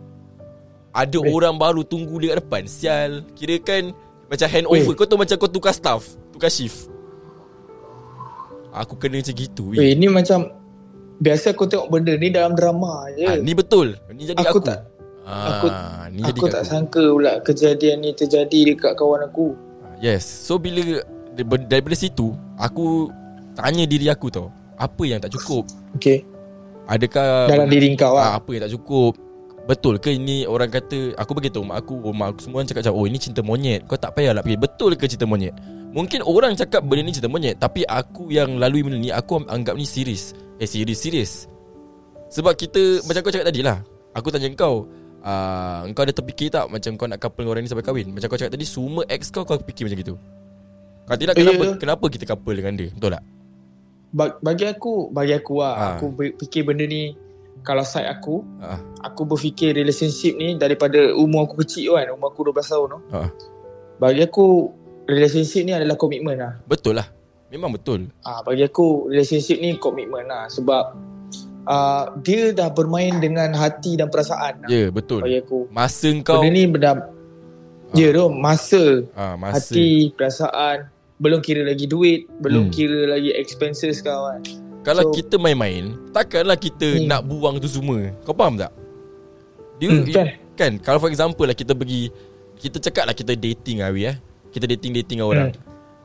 [1.03, 1.27] Ada Weh.
[1.27, 2.63] orang baru tunggu dia kat depan.
[2.71, 3.11] Sial.
[3.35, 3.91] Kira kan
[4.31, 4.95] Macam handover Weh.
[4.95, 6.95] Kau tu macam kau tukar staff Tukar shift.
[8.71, 9.83] Aku kena macam gitu weh.
[9.83, 10.47] Weh, ni macam
[11.21, 13.25] biasa aku tengok benda ni dalam drama je.
[13.25, 13.97] ah, Ni betul.
[14.13, 14.69] Ni jadi aku, Aku.
[14.69, 14.85] tak-
[15.25, 15.73] ah, aku-
[16.13, 19.57] ni jadi aku kat tak sangka pula kejadian ni terjadi dekat kawan aku.
[20.01, 20.25] Yes.
[20.25, 21.01] So bila
[21.37, 23.13] Daripada situ Aku
[23.57, 24.53] Tanya diri aku tau.
[24.77, 25.65] Apa yang tak cukup?
[25.97, 26.21] Okay.
[26.89, 28.29] Adakah Dalam diri kau ah, lah.
[28.37, 29.17] Apa yang tak cukup?
[29.67, 32.81] Betul ke ini orang kata Aku beritahu mak aku oh, Mak aku semua orang cakap
[32.87, 33.89] macam Oh ini cinta monyet.
[33.89, 35.57] Kau tak payah lah fikir Betul ke cinta monyet?
[35.97, 39.75] Mungkin orang cakap benda ni cinta monyet Tapi aku yang lalui benda ni Aku anggap
[39.75, 41.33] ni serius Eh serius serius
[42.31, 43.81] Sebab kita Macam kau cakap tadi lah
[44.17, 44.89] Aku tanya kau
[45.21, 48.27] uh, Kau ada terfikir tak Macam kau nak couple dengan orang ni sampai kahwin Macam
[48.27, 50.15] kau cakap tadi Semua ex kau Kau fikir macam gitu
[51.05, 51.73] Kalau tidak kenapa ya.
[51.77, 53.25] Kenapa kita couple dengan dia Betul tak
[54.07, 55.89] Ba- bagi aku, bagi aku lah, Ah.
[55.99, 56.09] aku
[56.41, 57.13] fikir benda ni
[57.61, 58.79] kalau side aku, Ah.
[59.03, 63.01] aku berfikir relationship ni daripada umur aku kecil kan, umur aku 12 tahun tu.
[63.11, 63.29] Ah.
[63.99, 64.71] Bagi aku
[65.05, 66.55] relationship ni adalah komitmen lah.
[66.65, 67.11] Betul lah
[67.57, 70.93] Memang betul Ah, bagi aku relationship ni komitmen lah sebab
[71.65, 75.67] uh, dia dah bermain dengan hati dan perasaan lah, Ya yeah, betul bagi aku.
[75.69, 76.93] Masa kau Benda ni benda
[77.91, 82.75] Ya tu masa, ah, masa hati, perasaan belum kira lagi duit, belum Hmm.
[82.75, 84.45] kira lagi expenses kau kan.
[84.85, 87.09] Kalau So- kita main-main Takkanlah kita Hmm.
[87.09, 88.71] nak buang tu semua Kau faham tak?
[89.77, 90.27] Dia, Hmm, kan?
[90.55, 92.07] kan Kalau for example lah Kita pergi
[92.55, 94.17] Kita cakap lah kita dating Awi eh
[94.55, 95.51] Kita dating-dating orang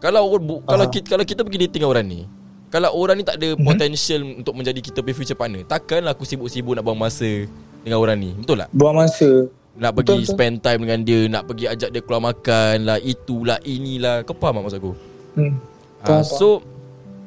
[0.02, 0.34] Kalau
[0.66, 0.92] kalau Aha.
[0.92, 2.22] kita, kalau kita pergi dating orang ni
[2.68, 3.62] Kalau orang ni tak ada Mhm.
[3.62, 7.46] potential Untuk menjadi kita punya future partner Takkanlah aku sibuk-sibuk nak buang masa
[7.80, 8.70] Dengan orang ni Betul tak?
[8.72, 9.46] Buang masa.
[9.72, 10.34] Nak pergi Betul, betul.
[10.34, 14.58] spend time dengan dia Nak pergi ajak dia keluar makan lah Itulah inilah Kau faham
[14.58, 14.94] tak maksud aku?
[15.38, 15.54] Hmm.
[16.02, 16.50] Faham, so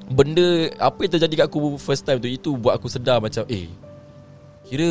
[0.05, 0.45] Benda
[0.77, 3.71] Apa yang terjadi kat aku First time tu Itu buat aku sedar macam Eh
[4.65, 4.91] Kira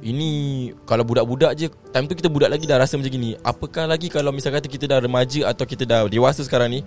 [0.00, 0.30] Ini
[0.88, 3.36] Kalau budak-budak je Time tu kita budak lagi Dah rasa macam gini.
[3.44, 6.80] Apakah lagi Kalau misal kata kita dah remaja Atau kita dah dewasa sekarang ni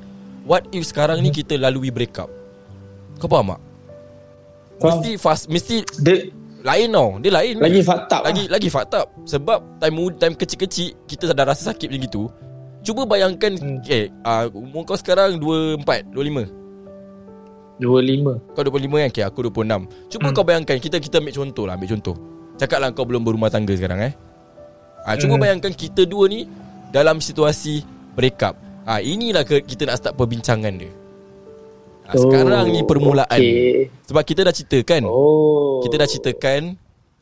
[0.44, 2.30] What if sekarang ni Kita lalui break up
[3.22, 3.62] Kau faham tak?
[4.82, 5.00] Faham.
[5.00, 7.20] Mesti fast Mesti Dia Lain tau.
[7.20, 7.60] Dia lain.
[7.60, 9.12] lagi fakta lagi lagi fucked up.
[9.28, 12.24] Sebab time time kecil-kecil Kita dah rasa sakit macam gitu.
[12.84, 13.80] Cuba bayangkan Hmm.
[13.80, 19.10] Okay uh, Umur kau sekarang 24 25 25 Kau 25 kan?
[19.12, 20.36] Okay aku 26 Cuba hmm.
[20.36, 23.74] kau bayangkan Kita kita ambil contoh lah Ambil contoh Cakap lah kau belum berumah tangga
[23.74, 24.14] sekarang eh?
[25.20, 25.44] Cuba Hmm.
[25.44, 26.48] bayangkan kita dua ni
[26.94, 27.84] Dalam situasi
[28.16, 28.56] break up
[28.88, 30.92] uh, Inilah ke, kita nak start perbincangan dia.
[32.08, 33.90] Uh, Sekarang ni permulaan okay.
[34.08, 35.02] Sebab kita dah ceritakan.
[35.08, 35.84] Oh.
[35.84, 36.62] Kita dah ceritakan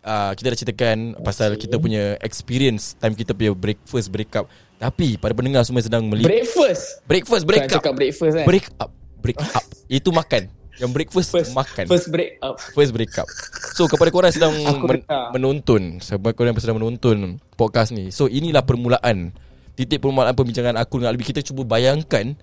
[0.06, 4.46] uh, Kita dah ceritakan Pasal kita punya experience Time kita punya break First break up
[4.78, 7.02] Tapi pada pendengar semua sedang melihat Breakfast?
[7.06, 8.89] Breakfast break Bukan up cakap breakfast kan Break up
[9.22, 9.65] Break up
[10.02, 11.86] Itu makan Yang breakfast First, makan.
[11.86, 12.56] First break up.
[12.72, 13.28] First break up.
[13.74, 14.56] So kepada korang sedang
[14.88, 16.00] men- menonton.
[16.00, 18.10] Sebab korang sedang menonton Podcast ni.
[18.10, 19.36] So inilah permulaan.
[19.74, 21.24] Titik permulaan perbincangan aku dengan Alwi.
[21.24, 22.36] Kita cuba bayangkan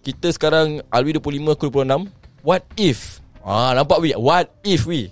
[0.00, 2.10] Kita sekarang Alwi 25 Aku 26
[2.42, 3.22] What if?
[3.40, 4.14] Ah nampak wi?
[4.14, 5.10] What if wi?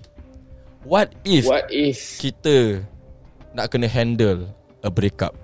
[0.81, 2.17] What if What if?
[2.17, 2.83] kita
[3.51, 4.47] nak kena handle
[4.79, 5.35] a breakup.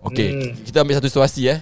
[0.00, 0.40] Okay, Hmm.
[0.46, 0.62] hmm.
[0.62, 1.58] kita ambil satu situasi eh.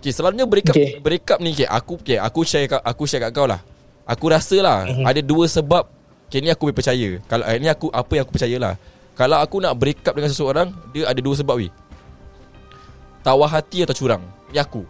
[0.00, 0.96] Okay, selalunya breakup Okay.
[0.96, 1.00] okay.
[1.04, 3.60] breakup ni okay, aku okay, aku share aku share kat kau lah.
[4.08, 5.04] Aku rasa lah Mhm.
[5.04, 5.84] ada dua sebab
[6.24, 7.08] okay, ni aku boleh percaya.
[7.28, 8.74] Kalau eh, ni aku apa yang aku percaya lah.
[9.12, 11.68] Kalau aku nak break up dengan seseorang, dia ada dua sebab wi.
[13.20, 14.24] Tawar hati atau curang.
[14.48, 14.80] Ni aku.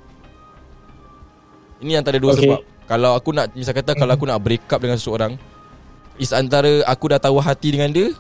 [1.83, 2.46] Ini antara dua Okay.
[2.46, 2.61] sebab.
[2.87, 5.35] Kalau aku nak misal kata kalau aku nak break up dengan seseorang,
[6.14, 8.14] is antara aku dah tahu hati dengan dia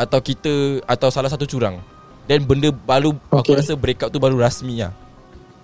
[0.00, 1.80] atau kita atau salah satu curang.
[2.24, 3.36] Dan benda baru okay.
[3.44, 4.96] aku rasa break up tu baru rasmi lah.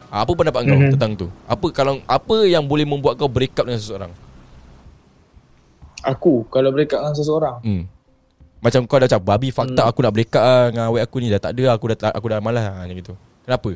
[0.08, 0.92] Ah, Apa pendapat kau Mhm.
[0.96, 1.26] tentang tu?
[1.44, 4.12] Apa kalau apa yang boleh membuat kau break up dengan seseorang?
[6.00, 7.84] Aku Kalau break up dengan seseorang Hmm.
[8.58, 9.90] Macam kau dah macam babi fakta Hmm.
[9.90, 12.26] aku nak break up lah dengan awet aku ni dah tak ada aku dah aku
[12.26, 13.14] dah malas lah macam gitu.
[13.44, 13.70] Kenapa?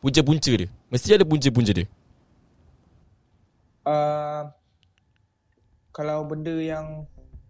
[0.00, 0.68] Punca-punca dia.
[0.88, 1.86] Mesti ada punca-punca dia.
[3.84, 4.42] uh,
[5.90, 7.06] Kalau benda yang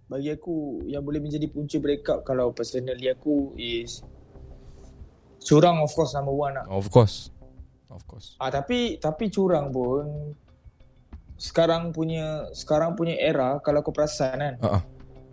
[0.07, 4.07] Bagi aku Yang boleh menjadi punca break up Kalau personally aku Is
[5.43, 7.35] Curang of course number one lah Of course.
[7.91, 8.35] Of course.
[8.43, 10.35] Ah tapi tapi curang pun
[11.37, 14.83] sekarang punya sekarang punya era kalau kau perasan kan ah.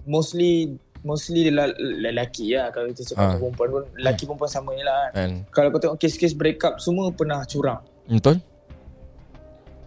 [0.03, 3.39] mostly mostly lel- lelaki lah kalau kita cakap uh.
[3.39, 5.11] perempuan pun lelaki perempuan sama je lah kan.
[5.15, 7.81] And Kalau kau tengok kes-kes break up semua pernah curang.
[8.07, 8.39] betul?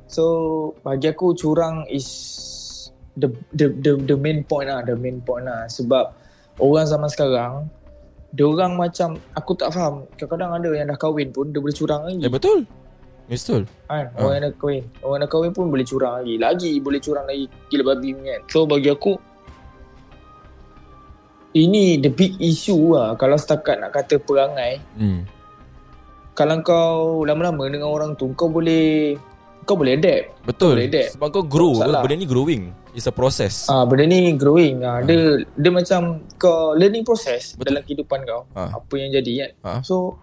[0.06, 0.24] So
[0.86, 2.08] bagi aku curang is
[3.16, 6.12] the the the the main point lah, the main point lah sebab
[6.60, 7.52] orang zaman sekarang
[8.36, 12.04] dia orang macam aku tak faham kadang-kadang ada yang dah kahwin pun dia boleh curang
[12.04, 12.20] lagi.
[12.20, 12.68] Eh betul.
[13.26, 13.66] Betul.
[13.90, 14.22] Kan Ah.
[14.22, 17.50] Orang yang dah kahwin Orang dah kahwin pun boleh curang lagi Lagi boleh curang lagi
[17.66, 19.18] Gila babi punya kan So bagi aku
[21.50, 25.26] Ini the big issue lah Kalau setakat nak kata perangai Hmm.
[26.38, 29.18] Kalau kau lama-lama dengan orang tu Kau boleh
[29.66, 30.78] Kau boleh adapt Betul.
[30.78, 31.10] Boleh adapt.
[31.18, 31.74] Sebab kau grow.
[31.74, 32.00] Salah.
[32.00, 32.70] Benda ni growing.
[32.94, 33.66] It's a process.
[33.66, 37.74] Ah, Benda ni growing ah, Dia dia macam Kau learning process Betul.
[37.74, 38.70] Dalam kehidupan kau Ah.
[38.72, 39.80] Apa yang jadi kan Ah.
[39.82, 40.14] So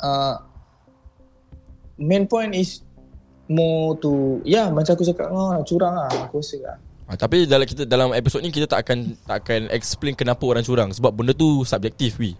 [0.00, 0.40] uh,
[1.96, 2.80] Main point is
[3.46, 6.76] More to Ya macam aku cakap oh, Curang lah Aku rasa lah
[7.08, 10.60] Ha, tapi dalam kita dalam episod ni kita tak akan tak akan explain kenapa orang
[10.60, 12.36] curang sebab benda tu subjektif wi.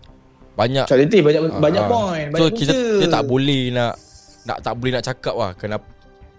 [0.52, 3.96] Banyak Kualiti banyak Ah, banyak point, So kita kita tak boleh nak
[4.44, 5.88] nak tak boleh nak cakap lah kenapa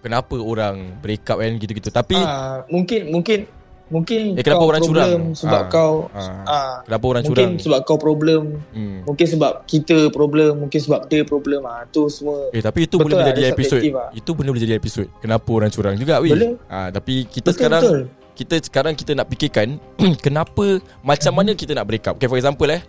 [0.00, 1.88] kenapa orang break up kan gitu-gitu.
[1.88, 3.38] Tapi ah, mungkin mungkin
[3.86, 5.22] mungkin Eh, kenapa kau orang problem curang?
[5.34, 7.52] sebab Ah, kau ah, ah, kenapa orang mungkin curang?
[7.58, 9.02] sebab kau problem, Hmm.
[9.02, 12.48] mungkin sebab kita problem, mungkin sebab dia problem ah tu semua.
[12.50, 13.80] Eh tapi itu Betul boleh lah, dia episod.
[13.82, 14.08] lah.
[14.12, 15.10] Itu benda boleh jadi episod.
[15.18, 16.18] Kenapa orang curang juga.
[16.18, 16.54] Boleh.
[16.64, 18.00] Ha, tapi kita Betul, sekarang betul.
[18.32, 19.68] kita sekarang kita nak fikirkan
[20.20, 20.64] kenapa
[21.02, 22.14] macam mana kita nak break up.
[22.14, 22.80] Okay for example eh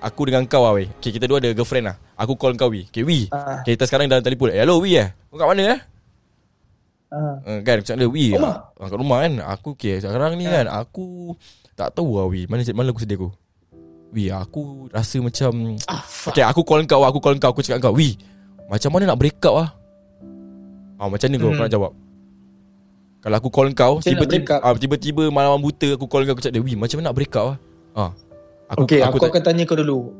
[0.00, 3.00] Aku dengan kau weh okay, Kita dua ada girlfriend lah Aku call kau Wi Okay
[3.00, 3.64] Wi Ah.
[3.64, 5.78] okay, Kita sekarang dalam telefon eh, Hello Wi eh Kau kat mana eh
[7.10, 7.78] Uh, Kan?
[7.78, 8.54] Aku cakap dia Wi Rumah?
[8.74, 9.32] ah, Kat rumah kan?
[9.50, 9.98] Aku okay.
[9.98, 11.36] Sekarang ni kan Aku
[11.72, 13.30] Tak tahu lah Wi Mana, mana aku sedih aku?
[14.10, 16.34] Wi aku rasa macam Ah, fuck.
[16.34, 18.18] Okay aku call kau Aku call kau Aku cakap kau Wi
[18.66, 19.68] Macam mana nak break up lah
[20.96, 21.56] ah, Macam ni kau, Hmm.
[21.56, 21.92] kau nak jawab.
[23.20, 26.56] Kalau aku call kau Macam Tiba-tiba ah, Tiba-tiba malam buta Aku call kau Aku cakap
[26.56, 27.58] dia Wi macam mana nak break up lah
[27.94, 28.10] ah,
[28.66, 30.10] aku, Okay, aku, tak- akan tanya kau dulu.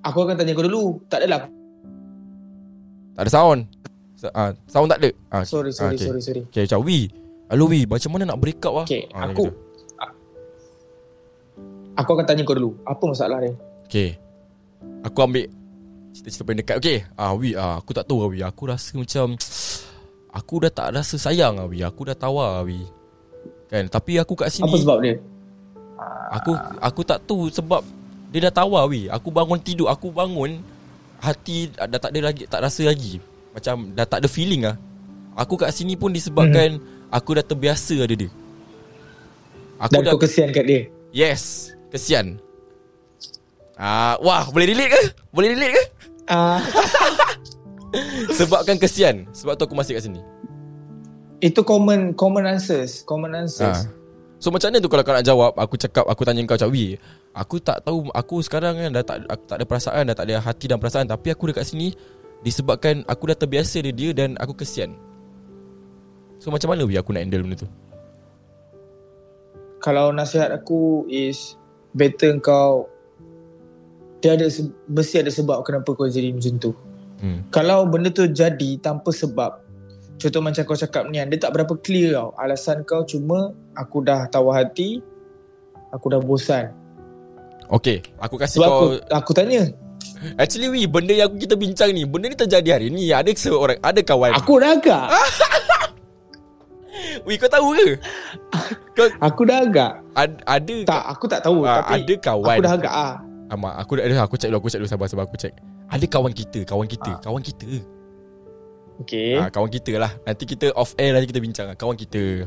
[0.00, 1.00] Aku akan tanya kau dulu.
[1.06, 1.48] Tak adalah.
[3.12, 3.64] Tak ada sound
[4.36, 6.06] Ah, Sound tak ada ah, Sorry, sorry, okay.
[6.12, 6.42] sorry, sorry.
[6.52, 7.08] Okay macam Wi
[7.48, 9.48] Hello Wi Macam mana nak break up lah Okay, Ah, aku.
[11.96, 12.76] Aku akan tanya kau dulu.
[12.84, 13.52] Apa masalah dia?
[13.88, 14.20] Okay
[15.04, 15.48] Aku ambil
[16.12, 19.36] Cerita-cerita paling dekat Okay ah, Wi ah, Aku tak tahu Wi Aku rasa macam
[20.38, 22.84] Aku dah tak rasa sayang Wi Aku dah tawar Wi
[23.72, 25.16] Kan Tapi aku kat sini Apa sebab dia?
[26.30, 27.82] Aku aku tak tahu sebab
[28.30, 29.10] dia dah tawar wi.
[29.10, 30.62] Aku bangun tidur, aku bangun
[31.20, 33.18] hati dah tak ada lagi tak rasa lagi.
[33.50, 34.76] Macam dah tak ada feeling ah.
[35.38, 37.10] Aku kat sini pun disebabkan hmm.
[37.10, 38.30] aku dah terbiasa ada dia.
[39.80, 40.80] Aku Dan dah kau kesian kat dia?
[41.10, 42.36] Yes, kesian.
[43.80, 45.02] Ah, wah, boleh relate ke?
[45.32, 45.84] Boleh relate ke?
[46.28, 46.60] Ah,
[48.38, 49.24] Sebabkan kesian.
[49.32, 50.20] Sebab tu aku masih kat sini.
[51.40, 53.88] itu common common answers, common answers.
[53.88, 54.00] Ah.
[54.40, 56.72] So macam mana tu kalau kau nak jawab Aku cakap Aku tanya kau macam
[57.36, 60.40] Aku tak tahu Aku sekarang kan Dah tak, aku tak ada perasaan Dah tak ada
[60.40, 61.92] hati dan perasaan Tapi aku dekat sini
[62.40, 64.96] Disebabkan Aku dah terbiasa dia, dia Dan aku kesian.
[66.40, 67.68] So macam mana aku nak handle benda tu?
[69.80, 71.56] Kalau nasihat aku is
[71.96, 72.88] better kau
[74.20, 74.52] dia ada
[74.84, 76.72] mesti ada sebab kenapa kau jadi macam tu.
[77.24, 77.48] hmm.
[77.48, 79.68] Kalau benda tu jadi tanpa sebab
[80.20, 82.36] Contoh macam kau cakap ni Dia tak berapa clear tau.
[82.36, 85.00] Alasan kau cuma Aku dah tawar hati
[85.96, 86.76] Aku dah bosan.
[87.72, 89.64] Okay Aku kasih Sebab kau aku, aku tanya
[90.36, 94.00] Actually Wi Benda yang kita bincang ni Benda ni terjadi hari ni Ada seorang Ada
[94.04, 95.04] kawan Aku dah agak
[97.24, 97.88] Wi kau tahu ke
[98.92, 102.62] Kau Aku dah agak ad, Ada Tak aku tak tahu Ah, Tapi Ada kawan Aku
[102.64, 103.14] dah agak ah.
[103.50, 105.50] Amak, aku dah aku check dulu, aku check dulu sabar sabar aku check.
[105.90, 107.82] Ada kawan kita, kawan kita, kawan kita.
[109.02, 110.14] Okay Ah, kawan kita lah.
[110.22, 111.66] Nanti kita off air nanti kita bincang.
[111.74, 112.46] Kawan kita.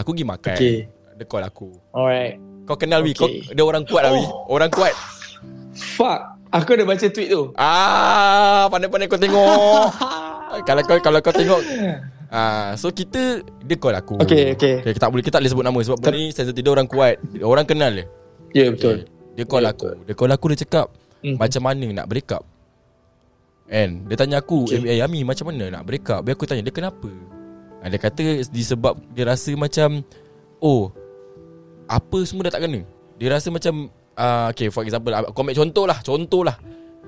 [0.00, 0.56] Aku pergi makan.
[0.56, 0.76] Okay
[1.20, 1.68] Dia call aku.
[1.92, 3.52] Alright Kau kenal Wi, kau Okay.
[3.52, 4.24] dia orang kuat lah Wi.
[4.24, 4.56] Oh.
[4.56, 4.96] Orang kuat.
[5.76, 9.88] Fuck Aku dah baca tweet tu Ah, pandai-pandai kau tengok.
[10.68, 11.60] kalau kau kalau kau tengok
[12.28, 14.16] Ah, so kita dia call aku.
[14.20, 14.80] Okay, okay.
[14.80, 16.88] okay kita tak boleh kita tak boleh sebut nama sebab benda ni sensitif dia orang
[16.88, 17.16] kuat.
[17.40, 18.04] Orang kenal dia.
[18.52, 18.96] Ya yeah, betul
[19.32, 19.88] Dia call Ya, aku.
[20.04, 20.86] Dia call aku dia cakap
[21.22, 21.38] Hmm.
[21.38, 22.42] macam mana nak break up.
[23.70, 24.82] And dia tanya aku, Okay.
[24.82, 24.98] okay.
[24.98, 27.08] "Eh Ami macam mana nak break up?" Biar aku tanya dia kenapa.
[27.80, 30.02] Ha, dia kata disebab dia rasa macam
[30.58, 30.90] oh
[31.86, 32.82] apa semua dah tak kena.
[33.16, 36.56] Dia rasa macam uh, okay for example aku ambil contoh lah, contoh lah.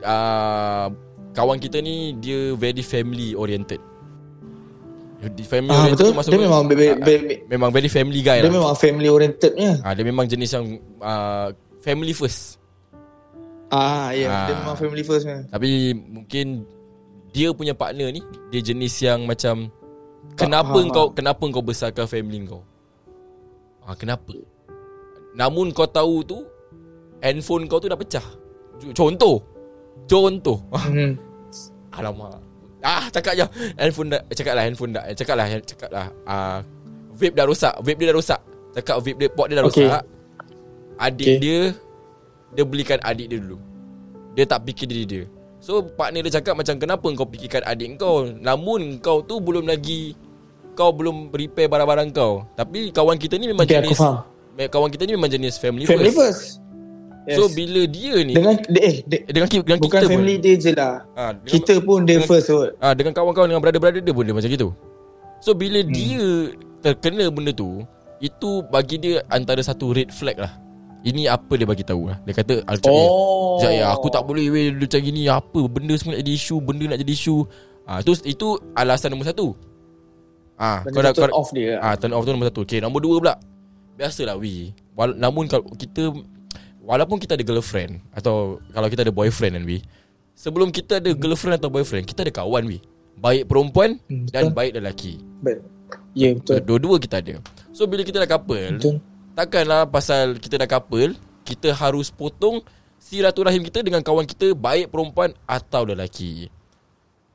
[0.05, 0.89] Uh,
[1.35, 3.81] kawan kita ni dia very family oriented.
[5.49, 8.45] Family Ah oriented betul Dia memang be, be, Ah, be, be, memang very family guy
[8.45, 8.61] Dia lah.
[8.61, 11.49] memang family orientednya Ah dia memang jenis yang uh,
[11.81, 12.61] family first.
[13.73, 14.33] Ah ya yeah.
[14.37, 14.47] Ah.
[14.53, 16.69] Dia memang family first ni Tapi mungkin
[17.33, 18.21] dia punya partner ni
[18.53, 19.73] dia jenis yang macam
[20.39, 22.63] kenapa faham, kau kenapa kau besarkan family kau?
[23.83, 24.39] Ah kenapa?
[25.35, 26.39] Namun kau tahu tu
[27.25, 28.23] handphone kau tu dah pecah.
[28.93, 29.41] Contoh.
[30.05, 30.61] Contoh.
[30.93, 31.17] hmm.
[31.97, 32.37] Alamak.
[32.85, 33.47] Ah cakap je.
[33.81, 35.03] Handphone dah cakap lah handphone dah.
[35.17, 36.07] Cakap lah cakap lah.
[36.29, 36.61] Ah
[37.17, 37.73] vape dah rosak.
[37.81, 38.41] Vape dia dah rosak.
[38.77, 39.89] Cakap vape dia port dia dah Okay.
[39.89, 40.05] rosak.
[41.01, 41.37] Adik Okay.
[41.41, 41.59] dia
[42.53, 43.57] dia belikan adik dia dulu.
[44.37, 45.25] Dia tak fikir diri dia.
[45.65, 50.13] So partner dia cakap macam kenapa kau fikirkan adik kau Namun kau tu belum lagi
[50.77, 53.97] Kau belum repair barang-barang kau Tapi kawan kita ni memang Okay jenis
[54.69, 56.61] Kawan kita ni memang jenis family, Family first.
[56.61, 56.64] first
[57.25, 57.37] yes.
[57.37, 60.55] So bila dia ni Dengan eh de, dengan, ki- dengan Bukan kita family pun dia
[60.55, 60.95] je lah.
[61.13, 62.71] Ha, dengan, Kita pun dia dengan- first kot.
[62.77, 64.69] Ha, Dengan kawan-kawan Dengan brother-brother dia pun dia macam gitu.
[65.39, 65.91] So bila Hmm.
[65.91, 66.25] dia
[66.81, 67.85] Terkena benda tu
[68.19, 70.53] Itu bagi dia Antara satu red flag lah.
[71.01, 72.17] Ini apa dia bagi tahu lah.
[72.23, 75.29] Dia kata ah, eh, Oh ya Aku tak boleh weh macam gini.
[75.29, 76.57] Apa benda semua nak jadi isu?
[76.59, 77.37] Benda nak jadi isu?
[77.85, 79.53] Ah, tu, Itu alasan nombor satu.
[80.57, 81.77] Ah, Benda kau dah, tu turn kau, off dia.
[81.77, 82.63] Ah, Turn off tu nombor satu.
[82.63, 83.35] Okay nombor dua pula.
[83.95, 86.09] Biasalah wi Wal- Namun kalau kita
[86.85, 89.81] Walaupun kita ada girlfriend Atau Kalau kita ada boyfriend kan wi
[90.35, 92.79] Sebelum kita ada girlfriend atau boyfriend Kita ada kawan wi
[93.17, 94.55] Baik perempuan Hmm, Dan betul.
[94.55, 95.13] baik lelaki.
[95.41, 95.65] But,
[96.13, 97.41] Ya yeah, betul Dua-dua kita ada.
[97.71, 99.01] So bila kita dah couple Betul.
[99.33, 102.61] Takkanlah pasal kita dah couple Kita harus potong
[103.01, 106.53] Silaturahim kita dengan kawan kita Baik perempuan atau lelaki.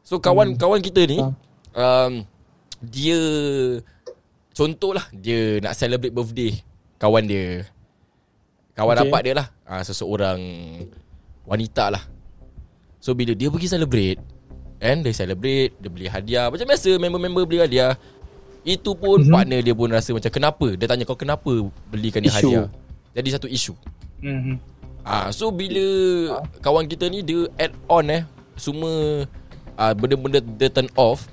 [0.02, 1.34] So kawan-kawan kita ni Faham.
[1.74, 2.14] um,
[2.80, 3.18] Dia
[4.52, 6.52] Contohlah Dia nak celebrate birthday
[7.00, 7.64] Kawan dia
[8.80, 9.04] Kawan Okay.
[9.04, 10.40] rapat dia lah ha, Seseorang
[11.44, 12.04] Wanita lah
[13.04, 14.20] So bila dia pergi celebrate
[14.80, 18.00] And dia celebrate Dia beli hadiah Macam biasa Member-member beli hadiah
[18.64, 19.36] Itu pun mm-hmm.
[19.36, 21.52] partner dia pun rasa macam Kenapa Dia tanya kau kenapa
[21.92, 22.72] Belikan dia hadiah
[23.12, 23.76] Jadi satu isu
[24.24, 24.80] mm-hmm.
[25.10, 25.82] Ah, so bila
[26.60, 28.22] kawan kita ni dia add on eh
[28.60, 29.26] semua
[29.80, 31.26] ah, benda-benda dia turn off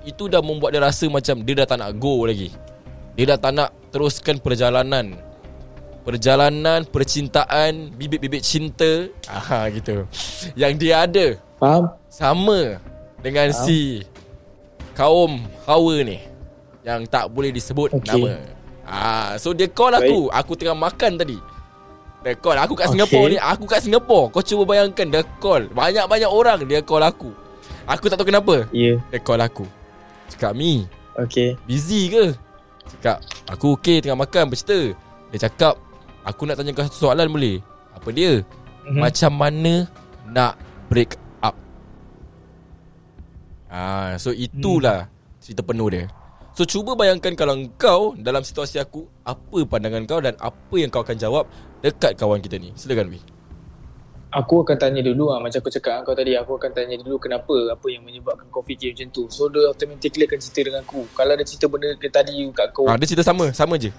[0.00, 2.48] itu dah membuat dia rasa macam dia dah tak nak go lagi.
[3.18, 5.18] Dia dah tak nak teruskan perjalanan.
[6.00, 10.08] Perjalanan percintaan, bibit-bibit cinta ah gitu.
[10.56, 11.26] Yang dia ada
[11.60, 11.92] Faham?
[12.08, 12.80] sama
[13.20, 14.00] dengan si
[14.96, 16.18] kaum Hawa ni
[16.80, 18.08] yang tak boleh disebut Okey.
[18.08, 18.40] nama.
[18.88, 20.32] Ah, so dia call aku.
[20.32, 21.38] Aku tengah makan tadi.
[22.20, 23.00] Dia call Aku kat Okay.
[23.00, 27.32] Singapore ni Aku kat Singapore Kau cuba bayangkan Dia call Banyak-banyak orang Dia call aku
[27.88, 29.00] Aku tak tahu kenapa yeah.
[29.08, 29.64] Dia call aku
[30.28, 30.84] Cakap Mi
[31.16, 32.36] Okay Busy ke
[32.92, 34.92] Cakap Aku okay tengah makan Bercerita
[35.32, 35.80] Dia cakap
[36.24, 37.64] Aku nak tanya kau satu soalan boleh?
[37.96, 38.44] Apa dia?
[38.86, 39.00] Mhm.
[39.00, 39.74] Macam mana
[40.28, 40.54] Nak
[40.92, 41.56] break up?
[43.72, 45.08] Ah, So itulah
[45.40, 46.04] Cerita penuh dia.
[46.52, 51.00] So cuba bayangkan Kalau kau Dalam situasi aku Apa pandangan kau Dan apa yang kau
[51.00, 51.48] akan jawab
[51.80, 52.74] Dekat kawan kita ni?
[52.76, 53.20] Silakan Wi
[54.30, 57.72] Aku akan tanya dulu lah Macam aku cakap kau tadi Aku akan tanya dulu kenapa
[57.72, 59.24] Apa yang menyebabkan kau fikir macam tu.
[59.32, 61.02] So dia automatically akan cerita dengan aku.
[61.16, 63.90] Kalau dia cerita benda dia tadi kat kau ah, Dia cerita sama Sama je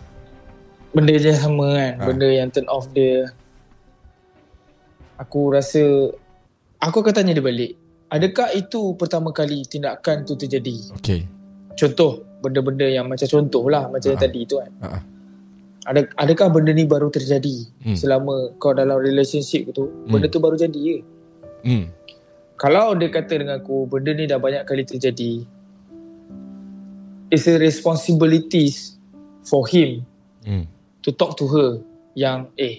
[0.91, 2.03] Benda je sama kan Ha.
[2.07, 3.31] Benda yang turn off dia
[5.17, 6.11] Aku rasa
[6.77, 7.79] Aku akan tanya dia balik
[8.11, 11.23] Adakah itu pertama kali tindakan tu terjadi Okay
[11.73, 14.25] Contoh Benda-benda yang macam contoh lah Macam yang Ha.
[14.27, 15.01] tadi tu kan ah.
[15.81, 17.97] Ada, Adakah benda ni baru terjadi Hmm.
[17.97, 20.97] Selama kau dalam relationship tu Benda tu baru jadi ke
[21.65, 21.85] hmm.
[22.59, 25.47] Kalau dia kata dengan aku Benda ni dah banyak kali terjadi
[27.31, 28.99] It's a responsibilities
[29.41, 30.03] For him
[30.41, 30.65] Hmm.
[31.03, 31.69] To talk to her
[32.13, 32.75] Yang Eh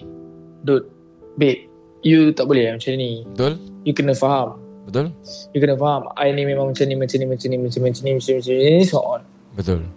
[0.63, 0.87] Dude
[1.35, 1.67] Babe
[2.03, 3.23] You tak boleh lah macam ni.
[3.23, 3.53] Betul.
[3.87, 4.59] You kena faham.
[4.83, 5.15] Betul.
[5.55, 8.03] You kena faham I ni memang macam ni Macam ni Macam ni Macam ni Macam
[8.03, 9.21] ni Macam ni, macam ni So on.
[9.55, 9.87] Betul.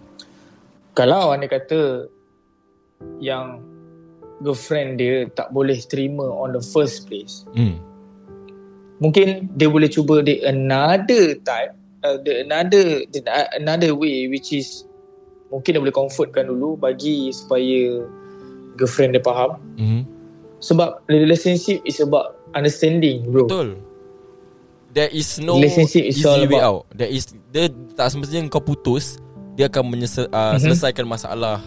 [0.95, 2.07] Kalau anda kata
[3.19, 3.47] Yang
[4.43, 7.79] Girlfriend dia Tak boleh terima On the first place hmm.
[9.03, 11.75] Mungkin Dia boleh cuba Dia another type
[12.07, 13.21] uh, the another the,
[13.59, 14.87] Another way Which is
[15.49, 18.03] Mungkin dia boleh comfortkan dulu Bagi supaya
[18.75, 20.03] Girlfriend dia faham hmm.
[20.59, 23.45] Sebab relationship is about understanding bro.
[23.47, 23.69] Betul
[24.91, 28.49] There is no Relationship is easy all way about- out There is Dia tak semestinya
[28.49, 29.21] kau putus
[29.55, 30.67] Dia akan menyesal, uh, Mhm.
[30.67, 31.61] selesaikan masalah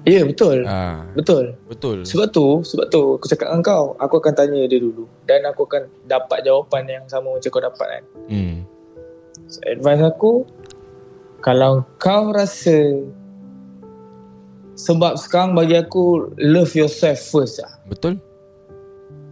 [0.00, 0.64] Ya yeah, betul.
[0.64, 1.60] ah, Betul.
[1.68, 5.44] Betul Sebab tu, sebab tu aku cakap dengan kau, aku akan tanya dia dulu dan
[5.44, 8.04] aku akan dapat jawapan yang sama macam kau dapat kan.
[8.32, 8.56] hmm.
[9.44, 10.48] So, advice aku
[11.40, 13.04] kalau kau rasa
[14.76, 17.72] sebab sekarang bagi aku love yourself first lah.
[17.84, 18.16] Betul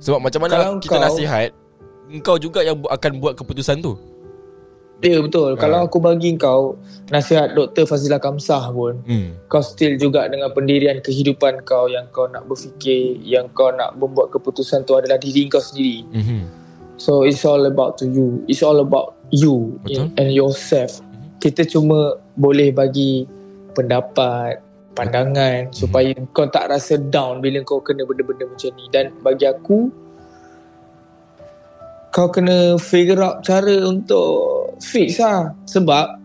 [0.04, 1.50] Sebab macam mana Kalau kita kau- nasihat
[2.08, 3.96] Engkau juga yang akan buat keputusan tu
[4.98, 5.54] Ya betul.
[5.54, 5.58] Ha.
[5.62, 6.74] Kalau aku bagi kau
[7.14, 7.86] nasihat Dr.
[7.86, 9.46] Fazila Kamsah pun hmm.
[9.46, 14.34] kau still juga dengan pendirian kehidupan kau yang kau nak berfikir, yang kau nak membuat
[14.34, 16.02] keputusan tu adalah diri kau sendiri.
[16.10, 16.42] Mm-hmm.
[16.98, 18.42] So it's all about to you.
[18.50, 20.10] It's all about you Betul.
[20.18, 20.98] and yourself.
[21.38, 23.22] Kita cuma boleh bagi
[23.74, 24.58] pendapat,
[24.98, 28.90] pandangan supaya kau tak rasa down bila kau kena benda-benda macam ni.
[28.90, 29.86] Dan bagi aku,
[32.10, 35.54] kau kena figure out cara untuk fix lah.
[35.70, 36.18] Sebab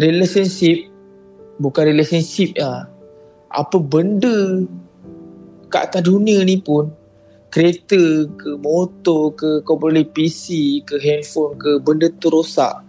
[0.00, 0.88] relationship
[1.60, 2.88] bukan relationship lah.
[3.52, 4.64] Apa benda
[5.68, 6.88] kat atas dunia ni pun
[7.52, 12.87] kereta ke motor ke kau boleh PC ke handphone ke benda tu rosak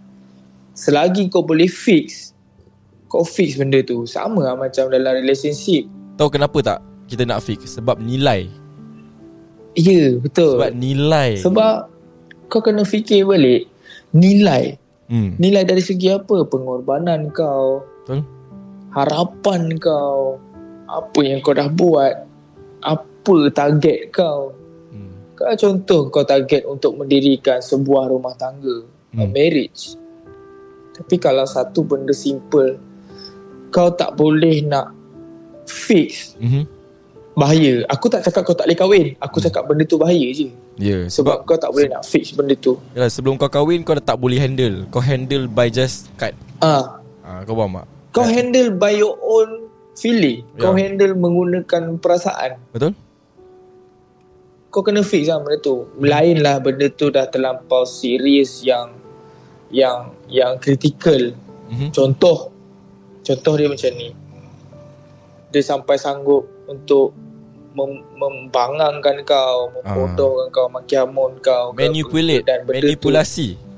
[0.80, 2.32] selagi kau boleh fix
[3.10, 5.84] kau fix benda tu sama lah macam dalam relationship.
[6.14, 6.78] Tahu kenapa tak
[7.10, 7.74] Kita nak fix?
[7.74, 8.46] Sebab nilai.
[9.74, 10.62] Ya yeah, betul.
[10.62, 11.42] Sebab nilai.
[11.42, 11.90] Sebab
[12.46, 13.66] kau kena fikir balik
[14.14, 14.78] nilai.
[15.10, 15.34] Hmm.
[15.42, 16.46] nilai dari segi apa?
[16.46, 17.82] Pengorbanan kau.
[18.06, 18.22] Betul.
[18.94, 20.38] Harapan kau.
[20.86, 22.14] Apa yang kau dah buat.
[22.86, 24.54] Apa target kau.
[24.94, 25.34] Hmm.
[25.34, 29.18] Kalau contoh kau target untuk mendirikan sebuah rumah tangga, hmm.
[29.18, 29.98] a marriage.
[30.92, 32.76] Tapi kalau satu benda simple,
[33.68, 34.90] kau tak boleh nak
[35.64, 36.64] fix, Mm-hmm.
[37.32, 37.86] bahaya.
[37.88, 39.06] Aku tak cakap kau tak boleh kahwin.
[39.18, 39.46] Aku Hmm.
[39.46, 40.50] cakap benda tu bahaya je.
[40.76, 42.76] Yeah, Sebab, sebab, kau tak boleh nak fix benda tu.
[42.92, 46.96] yalah, Sebelum kau kahwin Kau dah tak boleh handle Kau handle by just cut Ah,
[47.20, 50.40] ah, Kau faham tak Kau handle by your own feeling.
[50.56, 50.80] Kau Ya.
[50.82, 52.56] handle menggunakan perasaan.
[52.70, 52.96] Betul
[54.68, 55.84] Kau kena fix lah benda tu.
[55.98, 58.99] Lain lah benda tu dah terlampau serius yang
[59.70, 61.34] yang yang kritikal.
[61.70, 61.90] mm-hmm.
[61.90, 62.50] Contoh
[63.20, 64.10] Contoh dia macam ni
[65.48, 67.12] Dia sampai sanggup Untuk
[67.70, 73.68] mem- Membangangkan kau Membodohkan kau Maki hamun kau ke Manipulate Dan benda Manipulasi tu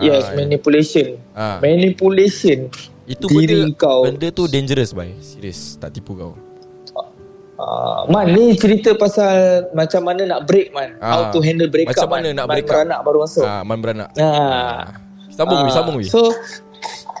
[0.00, 1.58] Yes Ah, manipulation ah.
[1.60, 2.70] Manipulation
[3.04, 4.06] Itu diri benda kau.
[4.06, 6.32] Benda tu dangerous bye Serius Tak tipu kau
[7.62, 11.10] uh, Man ni cerita pasal Macam mana nak break man Ah.
[11.14, 12.34] How to handle break Macam up mana man.
[12.42, 12.70] nak Man break up.
[12.74, 14.98] beranak baru masuk ah, Man beranak Ah.
[15.30, 16.06] Sambung Ah, uh, Sambung Wi.
[16.10, 16.34] So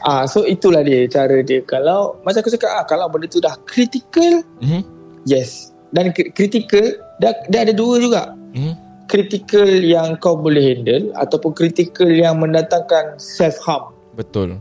[0.02, 1.62] Ah, so itulah dia cara dia.
[1.62, 4.82] Kalau macam aku cakap ah, kalau benda tu dah critical, mm-hmm.
[5.22, 5.70] yes.
[5.94, 8.22] Dan critical dia, dia ada dua juga.
[8.50, 8.74] Mm-hmm.
[9.06, 13.94] Critical yang kau boleh handle ataupun critical yang mendatangkan self harm.
[14.18, 14.58] Betul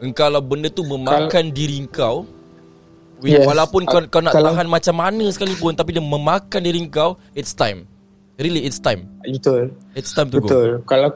[0.00, 2.24] Engkau Kalau benda tu memakan diri kau
[3.20, 3.44] Yes.
[3.44, 7.52] Walaupun kau, kau nak kalau- tahan macam mana sekalipun Tapi dia memakan diri kau It's
[7.52, 7.84] time
[8.40, 9.76] Really it's time Betul.
[9.92, 10.70] It's time to go Betul.
[10.88, 11.12] Kalau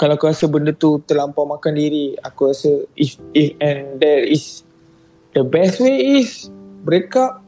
[0.00, 4.64] kalau kau rasa benda tu terlampau makan diri, aku rasa if if and there is
[5.36, 6.48] the best way is
[6.80, 7.44] break up.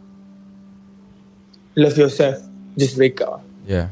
[1.73, 2.45] Love yourself.
[2.77, 3.41] Just break up.
[3.65, 3.89] Yeah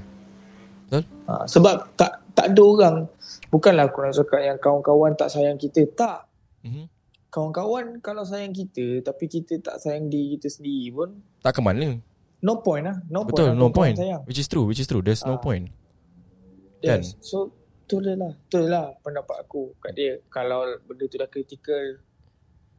[0.93, 1.09] Betul?
[1.25, 2.97] Ha, sebab tak tak ada orang
[3.49, 5.87] bukanlah aku nak cakap yang kawan-kawan tak sayang kita.
[5.97, 6.29] Tak.
[6.67, 6.85] mm-hmm.
[7.31, 11.09] Kawan-kawan kalau sayang kita tapi kita tak sayang diri kita sendiri pun
[11.41, 11.97] Tak ke mana
[12.41, 12.97] no point lah.
[13.07, 13.47] No Betul point.
[13.47, 14.23] lah no kawan-kawan point Sayang.
[14.25, 15.41] Which is true Which is true There's no Ah.
[15.41, 15.71] point
[16.81, 17.01] Kan?
[17.01, 17.15] Yes.
[17.21, 17.53] So
[17.85, 18.33] tu lah.
[18.47, 20.17] Tu lah pendapat aku kat dia.
[20.27, 21.99] Kalau benda tu dah kritikal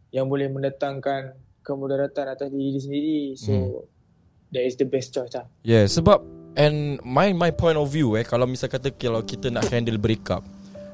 [0.10, 1.32] yang boleh mendatangkan
[1.62, 3.20] kemudaratan atas diri dia sendiri.
[3.36, 3.86] So Hmm.
[4.50, 5.48] that is the best choice lah.
[5.62, 9.72] Yeah sebab And my my point of view eh Kalau misal kata Kalau kita nak
[9.72, 10.44] handle breakup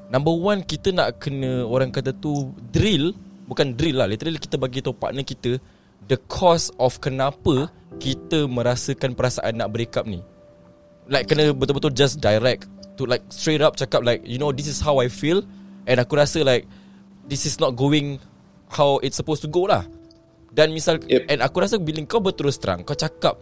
[0.07, 3.17] Number one Kita nak kena Orang kata tu Drill
[3.47, 5.57] Bukan drill lah Literally kita bagi tahu partner kita
[6.05, 10.19] The cause of kenapa Kita merasakan perasaan nak break up ni.
[11.07, 12.67] Like kena betul-betul just direct
[12.99, 15.47] To like straight up cakap like You know this is how I feel
[15.87, 16.67] And aku rasa like
[17.25, 18.19] This is not going
[18.67, 19.87] How it's supposed to go lah.
[20.51, 21.31] Dan misal Yep.
[21.31, 23.39] And aku rasa bila kau berterus terang Kau cakap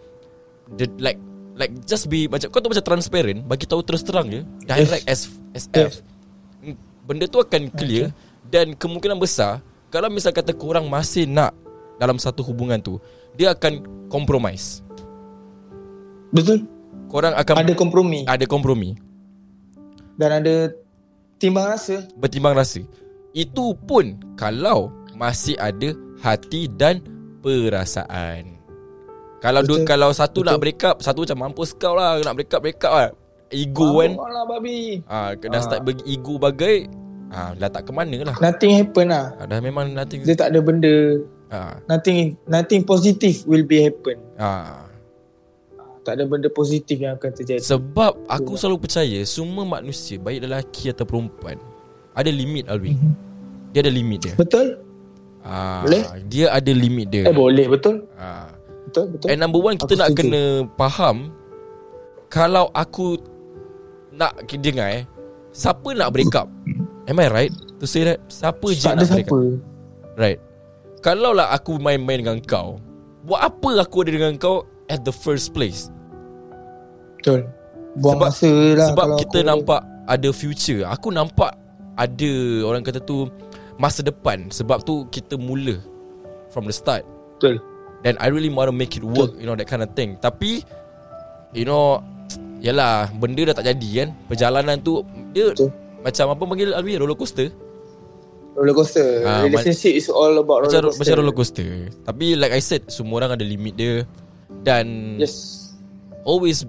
[0.77, 1.17] the, Like
[1.57, 5.33] Like just be macam Kau tu macam transparent Bagi tahu terus terang je Direct as
[5.57, 6.05] as F.
[6.61, 6.75] Yes.
[7.09, 8.13] Benda tu akan clear
[8.45, 11.55] Dan kemungkinan besar Kalau misal kata korang masih nak
[11.95, 12.99] Dalam satu hubungan tu
[13.31, 13.79] Dia akan
[14.11, 14.83] compromise
[16.35, 16.67] Betul?
[17.07, 18.99] Korang akan Ada kompromi ada kompromi
[20.15, 20.71] dan ada
[21.39, 22.07] timbang rasa.
[22.15, 22.79] Bertimbang rasa
[23.31, 27.03] Itu pun Kalau Masih ada Hati dan
[27.39, 28.55] Perasaan
[29.39, 29.87] Kalau du, Betul.
[29.87, 30.47] kalau satu Betul.
[30.47, 33.09] nak break up Satu macam mampus kau lah Nak break up break up lah
[33.51, 35.03] Ego kan Mabuk lah babi.
[35.05, 35.63] ah, Dah Ah.
[35.63, 36.87] start bagi ego bagai
[37.35, 39.35] ah, Dah tak ke mana lah Nothing happen lah.
[39.35, 41.19] ah, Dah memang nothing Dia tak ada benda.
[41.47, 44.15] ah, Nothing nothing positive will be happen.
[44.35, 44.87] ah.
[46.01, 47.57] Tak ada benda positif yang akan terjadi.
[47.59, 51.57] Sebab aku selalu percaya Semua manusia Baik lelaki atau perempuan
[52.13, 52.93] Ada limit Alwi
[53.73, 54.77] Dia ada limit dia Betul?
[55.41, 56.05] ah, Boleh?
[56.29, 58.05] Dia ada limit dia Eh boleh betul.
[58.15, 58.53] ah.
[58.85, 59.27] Betul betul.
[59.27, 60.19] And number one Kita Aku nak setuju.
[60.29, 60.41] kena
[60.77, 61.17] faham
[62.29, 63.17] Kalau aku
[64.13, 65.03] Nak dengar eh
[65.49, 66.45] Siapa nak break up
[67.05, 68.17] Am I right To say that?
[68.27, 69.37] Siapa je tak nak siapa.
[70.15, 70.39] Right.
[70.99, 72.81] Kalau lah aku main-main dengan kau
[73.23, 75.89] Buat apa aku ada dengan kau At the first place?
[77.17, 77.49] Betul.
[77.95, 80.81] Buang Sebab- masa lah Sebab kalau kita aku- nampak Ada future.
[80.85, 81.51] Aku nampak
[81.93, 82.31] Ada
[82.63, 83.29] Orang kata tu
[83.75, 84.47] Masa depan.
[84.49, 85.77] Sebab tu kita mula
[86.49, 87.03] From the start.
[87.37, 87.59] Betul.
[88.01, 90.15] Then I really want to make it work You know that kind of thing.
[90.17, 90.63] Tapi
[91.51, 91.99] You know
[92.61, 94.09] Yalah Benda dah tak jadi kan.
[94.25, 95.69] Perjalanan tu Dia Betul.
[96.05, 97.01] Macam apa panggil Alwi?
[97.01, 97.49] Roller coaster?
[98.53, 99.25] Roller coaster.
[99.25, 101.01] Ah, Relationship is all about Macam, roller coaster.
[101.01, 101.69] macam roller coaster.
[102.05, 104.05] Tapi like I said Semua orang ada limit dia.
[104.61, 105.73] Dan Yes.
[106.21, 106.63] Always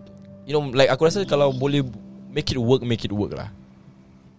[0.48, 1.84] You know like aku rasa Kalau boleh
[2.32, 3.52] Make it work Make it work lah.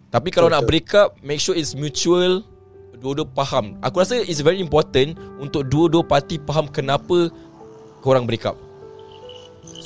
[0.10, 2.41] Tapi kalau Betul, nak break up Make sure it's mutual
[2.98, 3.78] Dua-dua faham.
[3.86, 7.30] Aku rasa it's very important Untuk dua-dua parti faham Kenapa
[8.02, 8.58] Korang break up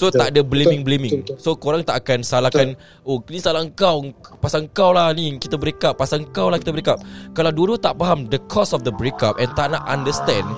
[0.01, 1.13] So Betul, tak ada betul, blaming-blaming.
[1.21, 1.45] Betul, betul.
[1.45, 2.73] So korang tak akan salahkan
[3.05, 4.09] Oh ni salah kau
[4.41, 5.37] Pasal kau lah ni.
[5.37, 6.01] Kita break up.
[6.01, 6.97] Pasal kau lah kita break up.
[7.37, 10.49] Kalau dua-dua tak faham The cause of the break up And tak nak understand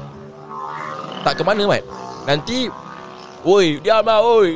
[1.27, 1.83] Tak ke mana Mat?
[2.23, 2.71] Nanti
[3.43, 4.55] Oi diam lah oi.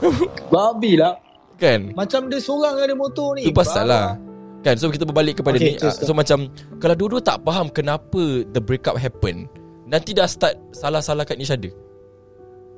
[0.52, 1.20] Babi lah.
[1.60, 1.92] Kan?
[1.92, 3.44] Macam dia seorang ada motor ni.
[3.44, 4.16] Itu pasal lah.
[4.64, 4.80] Kan?
[4.80, 5.76] So kita berbalik kepada Okay, ni.
[5.76, 6.48] terus, So macam
[6.80, 9.44] Kalau dua-dua tak faham Kenapa the breakup happen
[9.84, 11.83] Nanti dah start Salah-salahkan each other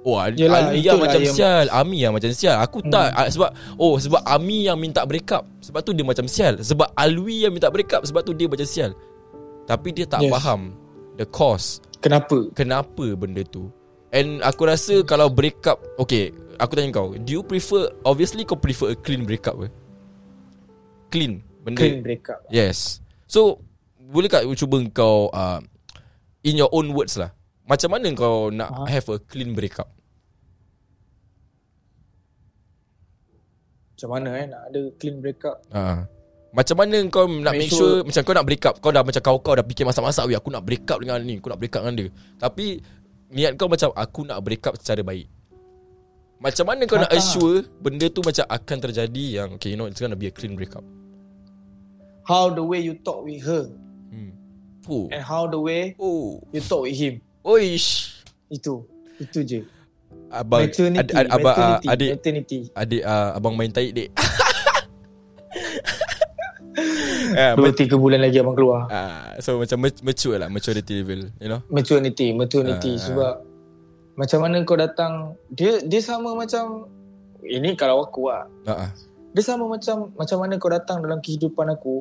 [0.06, 2.56] Oh Yelah, Alia itulah macam yang- sial Ami yang macam sial.
[2.62, 6.30] Aku tak ah, Sebab Oh sebab Ami yang minta break up Sebab tu dia macam
[6.30, 6.62] sial.
[6.62, 8.94] Sebab Alwi yang minta break up Sebab tu dia macam sial.
[9.66, 10.30] Tapi dia tak Yes.
[10.30, 10.78] faham
[11.18, 11.82] The cause.
[11.98, 12.38] Kenapa?
[12.54, 13.66] Kenapa benda tu?
[14.14, 18.54] And aku rasa Kalau break up Okay Aku tanya kau Do you prefer Obviously kau
[18.56, 19.68] prefer a clean breakup ke?
[21.10, 22.46] Clean Benda Clean breakup.
[22.46, 23.02] Yes.
[23.26, 23.58] So
[23.98, 25.58] Boleh tak cuba kau uh,
[26.46, 27.35] In your own words lah
[27.66, 28.86] Macam mana kau nak Ah.
[28.86, 29.90] have a clean breakup
[33.96, 35.56] Macam mana eh nak ada clean breakup?
[35.72, 36.04] uh.
[36.52, 39.02] Macam mana kau nak make, Make sure, sure- Macam kau nak break up Kau dah
[39.04, 41.74] macam kau-kau dah fikir masak-masak Weh aku nak break up dengan ni Aku nak break
[41.76, 42.08] up dengan dia
[42.38, 42.80] Tapi
[43.28, 45.26] Niat kau macam Aku nak break up secara baik
[46.40, 50.00] Macam mana kau nak assure Benda tu macam akan terjadi Yang okay you know It's
[50.00, 50.86] gonna be a clean breakup
[52.24, 53.68] How the way you talk with her
[54.08, 54.32] hmm.
[54.86, 57.18] Oh and how the way Oh you talk with him.
[57.46, 58.18] Oish
[58.50, 58.82] Itu.
[59.16, 59.62] Itu je.
[60.28, 62.58] Abang maternity, ad, ad, abang, uh, maternity, Adik maternity.
[62.74, 64.08] Adik uh, abang main taik dek
[67.36, 68.88] Ah, Dua tiga bulan lagi abang keluar.
[68.88, 71.60] ah, so macam ma- mature lah maturity level, you know.
[71.68, 73.02] Maturity, maturity Ah.
[73.02, 73.32] sebab
[74.16, 76.88] macam mana kau datang dia dia sama macam
[77.44, 78.44] ini kalau aku lah.
[78.64, 78.88] Ah.
[79.32, 82.00] Dia sama macam macam mana kau datang dalam kehidupan aku.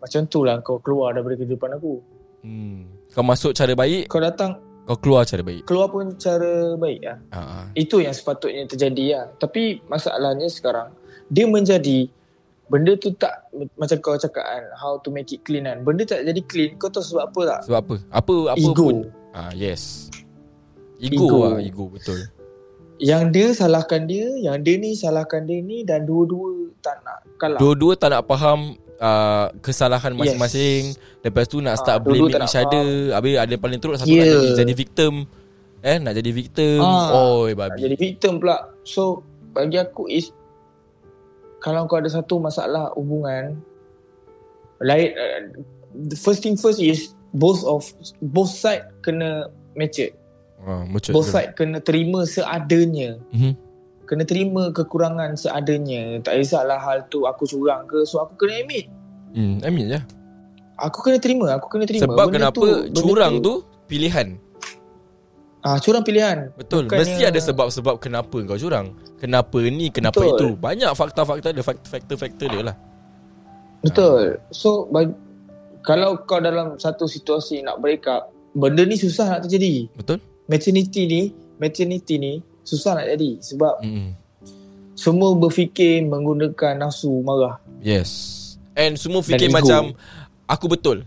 [0.00, 2.00] Macam tu lah kau keluar daripada kehidupan aku.
[2.40, 2.88] Hmm.
[3.12, 5.64] Kau masuk cara baik, Kau datang kau keluar cara baik.
[5.64, 7.18] keluar pun cara baik lah.
[7.32, 7.64] Ah.
[7.72, 9.24] Itu yang sepatutnya terjadi lah.
[9.40, 10.92] Tapi masalahnya sekarang
[11.32, 12.08] dia menjadi
[12.68, 15.80] benda tu tak macam kau cakap kan how to make it clean kan.
[15.80, 17.60] Benda tak jadi clean kau tahu sebab apa tak?
[17.68, 17.94] Sebab apa?
[18.12, 18.84] Apa apa Ego.
[18.84, 18.96] pun.
[19.32, 20.12] Ah yes.
[21.00, 21.38] Ego, Ego.
[21.48, 22.20] lah, ego betul.
[23.02, 27.58] Yang dia salahkan dia, yang dia ni salahkan dia ni dan dua-dua tak nak kalah.
[27.58, 30.94] Dua-dua tak nak faham uh, kesalahan masing-masing.
[31.20, 32.86] Lepas tu nak start Ah, dua-dua blaming tak nak each other.
[33.12, 34.22] Habis ada paling teruk satu Yeah.
[34.22, 35.12] nak jadi, jadi victim.
[35.80, 36.78] Eh nak jadi victim.
[36.80, 37.78] Ah, Oi nak babi.
[37.80, 38.56] jadi victim pula.
[38.82, 39.20] So
[39.50, 40.30] bagi aku is
[41.58, 43.56] kalau kau ada satu masalah hubungan
[44.78, 45.40] lain uh,
[45.94, 47.86] the first thing first is both of
[48.20, 50.12] both side kena mature.
[50.60, 51.12] Ah, mucut.
[51.12, 53.20] Both side kena terima seadanya.
[53.30, 53.52] Mhm.
[54.04, 56.20] Kena terima kekurangan seadanya.
[56.20, 58.04] Tak kisahlah hal tu aku curang ke.
[58.04, 58.86] So aku kena admit.
[59.32, 60.00] Hmm, mean je.
[60.76, 61.56] Aku kena terima.
[61.56, 62.04] Aku kena terima.
[62.04, 63.52] Sebab Benda kenapa benda curang tu
[63.88, 64.36] pilihan.
[65.64, 66.52] Ah, curang pilihan.
[66.54, 66.84] Betul.
[66.84, 68.92] Bukannya- Mesti ada sebab-sebab kenapa kau curang.
[69.16, 70.36] Kenapa ni, kenapa Betul.
[70.36, 70.48] itu.
[70.60, 72.76] Banyak fakta-fakta fak- faktor-faktor dia lah.
[73.80, 74.36] Betul.
[74.52, 75.16] So bagi,
[75.80, 79.88] kalau kau dalam satu situasi nak break up, benda ni susah nak terjadi.
[79.96, 80.20] Betul?
[80.44, 81.22] Maternity ni,
[81.56, 82.32] maternity ni
[82.64, 84.08] susah nak jadi sebab Mm-mm.
[84.94, 87.60] semua berfikir menggunakan nafsu marah.
[87.78, 88.40] Yes.
[88.72, 89.54] And semua fikir ego.
[89.54, 89.94] macam
[90.44, 90.98] aku betul.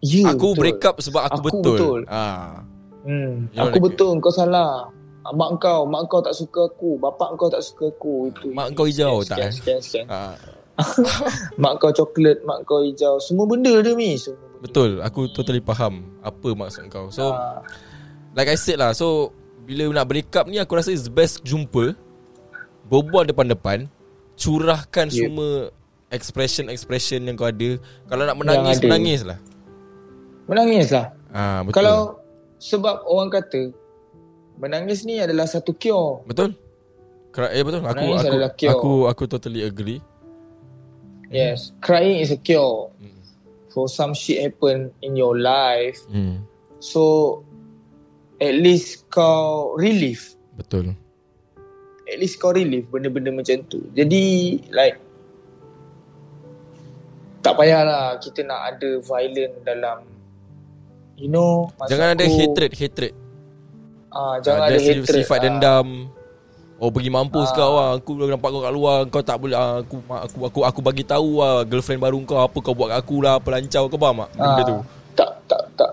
[0.00, 0.60] Ya, aku betul.
[0.60, 1.74] break up sebab aku, Aku betul.
[1.74, 2.00] betul.
[2.06, 2.64] Ah.
[3.00, 3.48] Hmm.
[3.50, 4.88] You Aku like- betul, kau salah.
[5.20, 8.32] Ah, Mak kau, mak kau tak suka aku, bapak kau tak suka aku.
[8.32, 8.48] Itu.
[8.50, 9.52] Mak kau hijau sekian, tak, eh?
[9.52, 10.04] Sekian, sekian.
[10.08, 10.32] Ah.
[11.60, 13.16] mak kau coklat, mak kau hijau.
[13.18, 14.16] Semua benda dia mi.
[14.16, 14.64] Semua benda.
[14.64, 14.90] Betul.
[15.00, 17.08] Aku totally faham apa maksud kau.
[17.08, 17.60] So, Ah,
[18.32, 18.92] like I said lah.
[18.92, 21.94] So, bila nak break up ni aku rasa is best jumpa.
[22.86, 23.86] Berbual depan-depan.
[24.34, 25.28] Curahkan Yeah.
[25.28, 25.50] semua
[26.10, 27.78] expression-expression yang kau ada.
[28.06, 29.38] Kalau nak menangis, menangis lah.
[30.44, 31.14] menangis lah.
[31.30, 31.74] Ah, betul.
[31.78, 31.98] Kalau
[32.58, 33.70] sebab orang kata
[34.58, 36.26] menangis ni adalah satu cure.
[36.26, 36.58] Betul?
[37.30, 37.80] Kera- eh betul.
[37.80, 38.72] Aku Menangis aku cure.
[38.72, 40.02] aku aku totally agree.
[41.30, 43.14] Yes, crying is a cure Hmm.
[43.70, 46.02] for some shit happen in your life.
[46.10, 46.42] Hmm.
[46.82, 47.38] So
[48.40, 50.34] at least kau relief.
[50.56, 50.96] Betul.
[52.04, 53.84] At least kau relief benda-benda macam tu.
[53.92, 54.22] Jadi
[54.70, 54.98] like
[57.40, 60.04] tak payahlah kita nak ada violent dalam
[61.16, 63.12] you know Jangan ada aku, hatred, hatred.
[64.10, 65.42] ah, jangan ada ada hatred Sifat ah.
[65.42, 65.88] dendam.
[66.76, 67.56] Oh pergi mampus Ah.
[67.56, 67.90] kau ah.
[67.94, 71.04] Aku dah nampak kau kat luar, kau tak boleh ah, aku aku aku aku bagi
[71.04, 74.30] tahu ah girlfriend baru kau apa kau buat kat aku lah, pelancau kau faham tak?
[74.34, 74.76] Benda Ah, tu.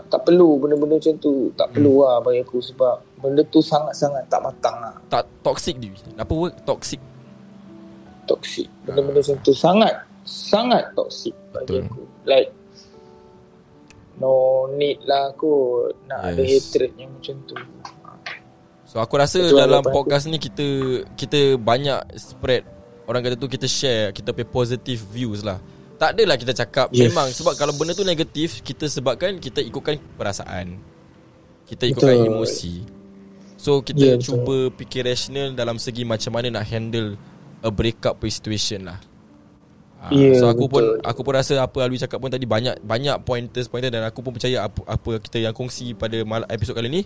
[0.08, 1.52] Tak perlu benda-benda macam tu.
[1.54, 4.96] Tak perlu lah bagi aku sebab benda tu sangat-sangat tak matang lah.
[5.08, 5.92] Tak toxic dia.
[6.16, 7.00] Apa word toxic?
[8.24, 8.68] Toxic.
[8.84, 9.94] Benda-benda macam tu sangat
[10.24, 11.88] sangat toxic bagi Betul.
[11.88, 12.02] aku.
[12.24, 12.50] Like
[14.18, 14.32] no
[14.72, 16.68] need lah kot nak ada Yes.
[16.68, 17.56] hatred yang macam tu.
[18.84, 20.66] So aku rasa Betul dalam apa aku- podcast ni kita
[21.14, 22.64] kita banyak spread
[23.06, 25.60] orang kata tu kita share kita punya positive views lah.
[25.98, 27.10] Tak adalah kita cakap Yes.
[27.10, 30.78] memang sebab kalau benda tu negatif kita sebabkan kita ikutkan perasaan.
[31.66, 32.30] Kita ikutkan Betul.
[32.32, 32.74] emosi.
[33.58, 34.38] So kita yeah, betul.
[34.38, 37.18] cuba fikir rasional dalam segi macam mana nak handle
[37.60, 39.02] a breakup situation lah.
[39.98, 41.02] Ah, Ya, so aku pun betul.
[41.02, 44.30] aku pun rasa apa Alwi cakap pun tadi banyak banyak pointers pointers dan aku pun
[44.30, 47.02] percaya apa apa kita yang kongsi pada mal- episod kali ni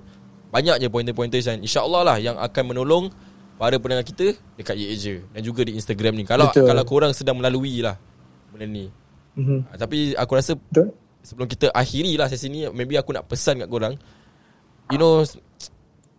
[0.51, 3.07] banyak je pointer-pointers yang insya-Allah lah yang akan menolong
[3.55, 6.27] para pendengar kita dekat Ye je dan juga di Instagram ni.
[6.27, 6.67] Kalau Betul.
[6.67, 7.95] kalau korang sedang melalui lah
[8.51, 8.85] benda ni.
[9.33, 9.71] Mhm.
[9.71, 10.91] Ah, Tapi aku rasa Betul?
[11.21, 13.93] sebelum kita akhiri lah sesi ni maybe aku nak pesan kat korang
[14.89, 15.21] you know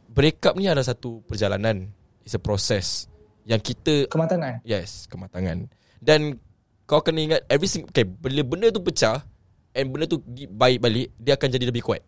[0.09, 1.91] breakup ni adalah satu perjalanan
[2.23, 3.11] it's a process
[3.43, 4.63] yang kita Kematangan.
[4.63, 5.67] yes kematangan
[5.99, 6.39] dan
[6.87, 9.27] kau kena ingat every single okay bila benda tu pecah
[9.75, 12.01] and benda tu baik balik dia akan jadi lebih kuat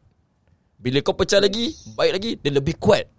[0.79, 3.11] bila kau pecah lagi baik lagi dia lebih kuat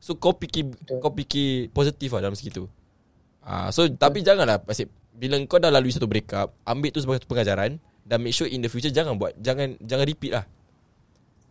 [0.00, 0.96] so kau fikir Betul.
[0.96, 2.64] kau fikir positif lah dalam segitu
[3.40, 4.88] Ah, so tapi janganlah pasal
[5.20, 7.76] bila kau dah lalui satu breakup, ambil tu sebagai satu pengajaran
[8.08, 10.48] dan make sure in the future jangan buat jangan jangan repeat lah.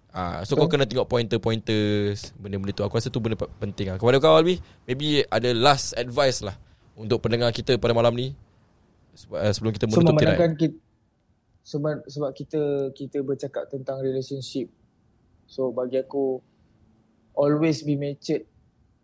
[0.10, 0.82] Ah, so kau Betul.
[0.82, 2.82] kena tengok pointer-pointers benda-benda tu.
[2.82, 4.02] Aku rasa tu benda pe- penting lah.
[4.02, 4.58] Kepada kau Albi,
[4.90, 6.58] maybe ada last advice lah
[6.98, 8.34] untuk pendengar kita pada malam ni
[9.38, 10.34] eh, sebelum kita So menutup tirai.
[10.34, 10.78] memandangkan kita
[11.62, 12.62] sebab sebab kita
[12.98, 14.74] kita bercakap tentang relationship.
[15.46, 16.42] So bagi aku
[17.38, 18.50] always be matured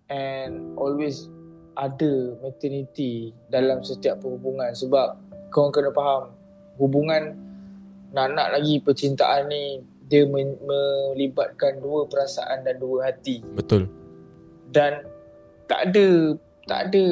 [0.10, 1.30] and always
[1.76, 5.20] ada maternity dalam setiap perhubungan sebab
[5.52, 6.32] kau kena faham
[6.80, 7.36] hubungan
[8.16, 13.92] nak nak lagi percintaan ni dia men- melibatkan dua perasaan dan dua hati Betul.
[14.72, 15.04] dan
[15.68, 17.06] tak ada tak ada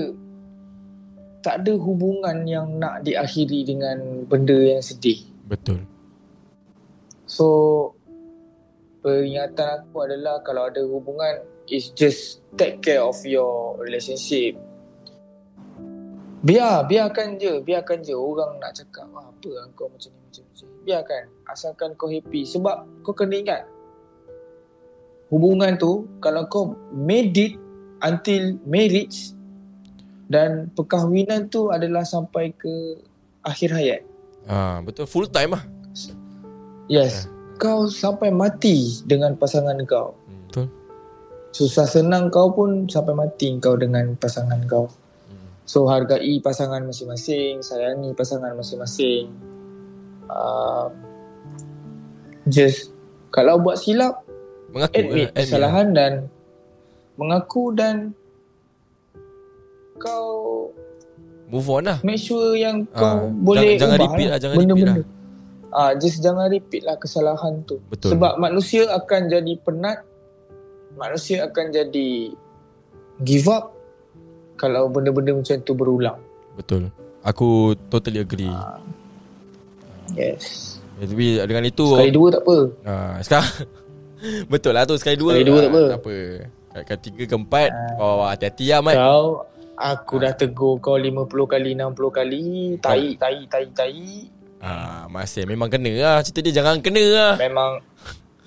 [1.44, 5.28] tak ada hubungan yang nak diakhiri dengan benda yang sedih.
[5.44, 5.84] Betul.
[7.28, 7.48] So
[9.04, 14.60] peringatan aku adalah kalau ada hubungan is just take care of your relationship.
[16.44, 20.44] Biar, biarkan je, biarkan je orang nak cakap ah, apa lah kau macam ni macam
[20.44, 20.68] ni.
[20.84, 23.64] Biarkan, asalkan kau happy sebab kau kena ingat
[25.34, 27.54] hubungan tu kalau kau made it
[28.06, 29.34] until marriage
[30.30, 33.02] dan perkahwinan tu adalah sampai ke
[33.42, 34.02] akhir hayat.
[34.46, 35.64] Ah, betul full time lah.
[36.92, 37.32] Yes.
[37.58, 40.14] Kau sampai mati dengan pasangan kau.
[41.54, 44.90] Susah senang kau pun sampai mati kau dengan pasangan kau.
[45.30, 45.46] Hmm.
[45.64, 49.30] So hargai pasangan masing-masing, sayangi pasangan masing-masing.
[50.26, 50.90] Uh,
[52.46, 52.90] just
[53.30, 54.26] kalau buat silap,
[54.74, 56.12] Mengaku admit eh, kesalahan dan
[57.14, 58.18] mengaku dan
[59.96, 60.70] kau
[61.46, 61.98] Move on lah.
[62.02, 65.04] make sure yang Ah, kau boleh jangan- jangan ubah repeat lah, jangan repeat benda-benda.
[65.70, 67.78] Ah, just jangan repeat lah kesalahan tu.
[67.90, 68.18] Betul.
[68.18, 70.02] Sebab manusia akan jadi penat,
[70.98, 72.34] manusia akan jadi
[73.22, 73.74] give up
[74.58, 76.18] kalau benda-benda macam tu berulang.
[76.56, 76.90] Betul.
[77.24, 78.52] Aku totally agree.
[78.52, 78.78] Ah.
[80.14, 80.78] Yes.
[81.02, 82.58] Ya, tapi dengan itu Sekali dua tak apa.
[82.86, 83.50] ah, sekarang
[84.52, 85.32] betul lah tu sekali dua.
[85.36, 85.84] Sekali dua ah, tak apa.
[85.84, 86.16] Tak apa.
[86.74, 87.70] Kat tiga ke empat
[88.02, 88.96] oh, hati-hati lah Mat.
[88.98, 89.26] Kau
[89.74, 92.46] aku dah tegur kau 50 kali 60 kali,
[92.78, 94.06] tai tai tai tai.
[94.64, 97.34] Ah, masih memang kena lah cerita dia jangan kena lah.
[97.36, 97.84] Memang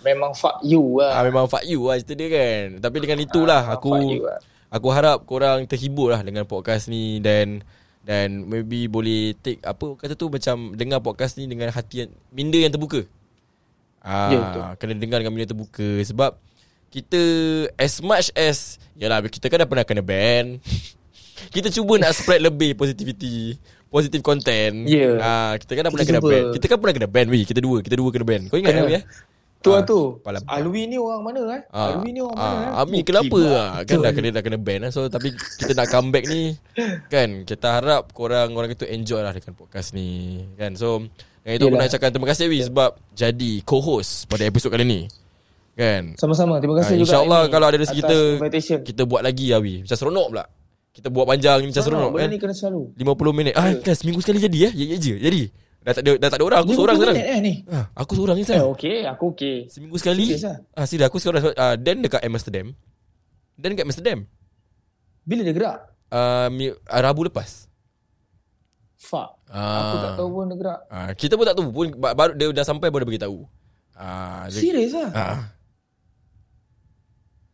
[0.06, 1.22] memang fuck you Ah, lah.
[1.24, 2.64] memang fuck you lah cerita dia kan.
[2.78, 3.90] Tapi dengan itulah Ah, aku
[4.22, 4.38] lah.
[4.68, 7.66] aku harap korang terhibur lah dengan podcast ni dan
[8.00, 12.56] dan maybe boleh take apa kata tu macam dengar podcast ni dengan hati yang minda
[12.56, 13.02] yang terbuka.
[13.98, 14.62] Ah, Ya, betul.
[14.78, 16.38] kena dengar dengan minda terbuka sebab
[16.88, 17.18] kita
[17.74, 20.62] as much as yalah kita kan dah pernah kena ban.
[21.54, 24.86] kita cuba nak spread lebih positivity, positive content.
[24.86, 25.18] Ya.
[25.18, 26.30] Ah, kita kan dah Kita pernah kena cuba.
[26.30, 26.44] ban.
[26.54, 27.42] Kita kan pernah kena ban weh.
[27.42, 28.40] Kita dua, kita dua kena ban.
[28.46, 28.96] Kau ingat tak weh?
[28.96, 29.04] eh?
[29.58, 30.00] Tu lah Ah, tu.
[30.18, 31.62] kepala Alwi ni orang mana eh?
[31.68, 32.46] Ah, Alwi ni orang mana?
[32.46, 32.82] ah, eh?
[32.82, 33.50] Ami kenapa kibat.
[33.52, 33.70] ah?
[33.82, 34.90] Kan dah kena dah kena ban lah.
[34.90, 36.54] So tapi kita nak comeback ni
[37.12, 40.08] kan kita harap korang orang itu enjoy lah dengan podcast ni
[40.54, 40.72] kan.
[40.72, 41.02] So
[41.40, 45.00] dengan itu aku nak cakap terima kasih Wi sebab jadi co-host pada episod kali ni.
[45.72, 46.14] Kan.
[46.14, 46.56] Sama-sama.
[46.56, 47.08] Terima kasih Ah, juga.
[47.10, 48.78] InsyaAllah kalau ada rezeki kita invitation.
[48.82, 49.82] kita buat lagi lah Wi.
[49.82, 50.44] Macam seronok pula.
[50.88, 52.28] Kita buat panjang ni macam seronok Benda kan.
[52.30, 52.82] ni kena selalu.
[52.94, 53.54] 50 minit.
[53.54, 54.70] Ah kan seminggu sekali jadi ya.
[54.72, 55.14] Ya ya je.
[55.18, 55.42] Jadi.
[55.86, 57.16] Dah tak ada dah tak ada orang aku seorang 50 sekarang.
[57.22, 57.54] eh ni.
[57.70, 58.66] Ah, aku seorang ni Eh, sekarang.
[58.74, 58.98] okey.
[59.06, 59.56] Aku okey.
[59.70, 60.26] Seminggu sekali.
[60.26, 60.56] Serius lah.
[60.74, 62.74] Ah, serius aku sekarang uh, Dan dekat Amsterdam.
[63.54, 64.18] Dan dekat Amsterdam.
[65.22, 65.78] Bila dia gerak?
[66.06, 67.70] Uh, uh, Rabu lepas.
[68.96, 69.38] Fuck.
[69.46, 69.78] Ah.
[69.80, 70.80] Aku tak tahu pun dia gerak.
[70.88, 73.46] Ah, kita pun tak tahu pun ba- baru dia dah sampai baru dia beritahu.
[73.94, 75.54] Ah, dia, Serius ah.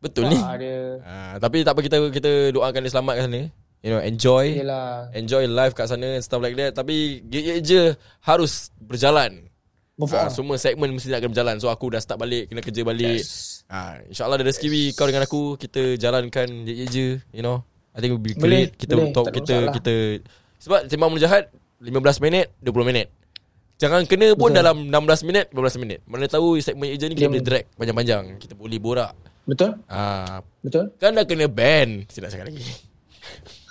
[0.00, 0.36] Betul ni.
[0.36, 0.78] Fuck dia.
[1.04, 3.42] Ah, tapi tak apa kita kita doakan dia selamat kat sana.
[3.82, 4.62] You know, enjoy.
[4.62, 5.10] Yelah.
[5.10, 6.78] Enjoy life kat sana and stuff like that.
[6.78, 9.50] Tapi gig je harus berjalan.
[9.98, 10.30] Move on.
[10.32, 11.56] semua segmen mesti nak kena berjalan.
[11.58, 13.20] So aku dah start balik, kena kerja balik.
[13.20, 13.62] Yes.
[13.72, 14.96] Ah, InsyaAllah ada rezeki yes.
[15.00, 17.64] kau dengan aku Kita jalankan je je You know
[17.96, 19.72] I think it will be Boleh, great Kita boleh, talk kita masalah.
[19.72, 19.94] kita
[20.60, 21.48] Sebab Sembang Mulut Jahat
[21.80, 23.08] 15 minit 20 minit
[23.80, 24.60] Jangan kena pun Betul.
[24.60, 28.52] dalam 16 minit 15 minit Mana tahu segmen je ni kita boleh drag panjang-panjang Kita
[28.52, 29.16] boleh borak
[29.48, 29.72] Betul?
[29.88, 30.92] ah, Betul?
[31.00, 32.60] Kan dah kena ban Saya nak cakap lagi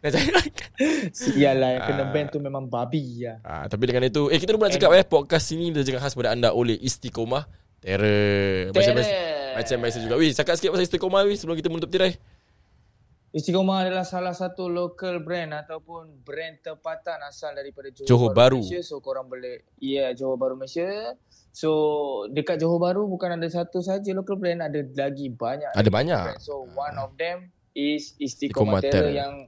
[0.00, 0.42] Nak cakap
[1.20, 2.10] Sialah yang kena Ah.
[2.10, 3.36] band tu memang babi lah.
[3.42, 6.14] ah, Tapi dengan itu Eh kita pun nak cakap eh Podcast ini Kita cakap khas
[6.14, 7.44] pada anda Oleh Istiqomah
[7.78, 9.12] Terror Macam biasa
[9.54, 12.16] Macam biasa juga Wih cakap sikit pasal Istiqomah Wih Sebelum kita menutup tirai
[13.30, 18.58] Istiqomah adalah salah satu local brand ataupun brand tempatan asal daripada Johor, Johor Bahru.
[18.58, 18.82] Malaysia.
[18.82, 21.14] So korang boleh Ya, yeah, Johor Bahru Malaysia.
[21.52, 21.70] So
[22.26, 25.70] dekat Johor Bahru bukan ada satu saja local brand, ada lagi banyak.
[25.70, 26.24] Ada banyak.
[26.26, 26.42] brand.
[26.42, 28.82] So one of them is Istiqomah.
[28.82, 29.46] Terror yang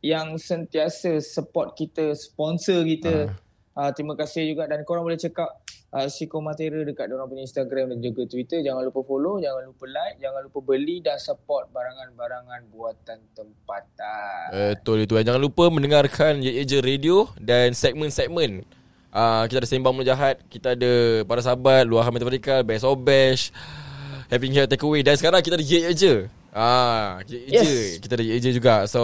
[0.00, 3.36] yang sentiasa support kita, sponsor kita.
[3.76, 5.54] Uh, terima kasih juga dan korang boleh check out
[5.94, 8.64] uh, Istiqomah Terror dekat orang punya Instagram dan juga Twitter.
[8.64, 14.44] Jangan lupa follow, jangan lupa like, jangan lupa beli dan support barangan-barangan buatan tempatan.
[14.50, 18.66] Betul itu Jangan lupa mendengarkan Ye Ye Je Radio Dan segmen-segmen
[19.14, 23.54] uh, Kita ada Sembang Mulut Jahat Kita ada Para Sahabat Luahan Matematikal Best of Bash
[24.26, 27.66] Having Here Takeaway Dan sekarang kita ada Ye Je Ah, Ye Ye Yes.
[27.66, 29.00] Je Kita ada Je juga So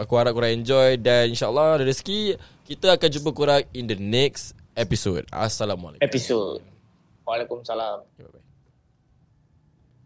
[0.00, 4.56] Aku harap korang enjoy Dan insyaAllah ada rezeki Kita akan jumpa korang In the next
[4.72, 6.64] episode Assalamualaikum Episod.
[7.26, 8.06] Waalaikumsalam.
[8.14, 8.45] Okay, bye-bye.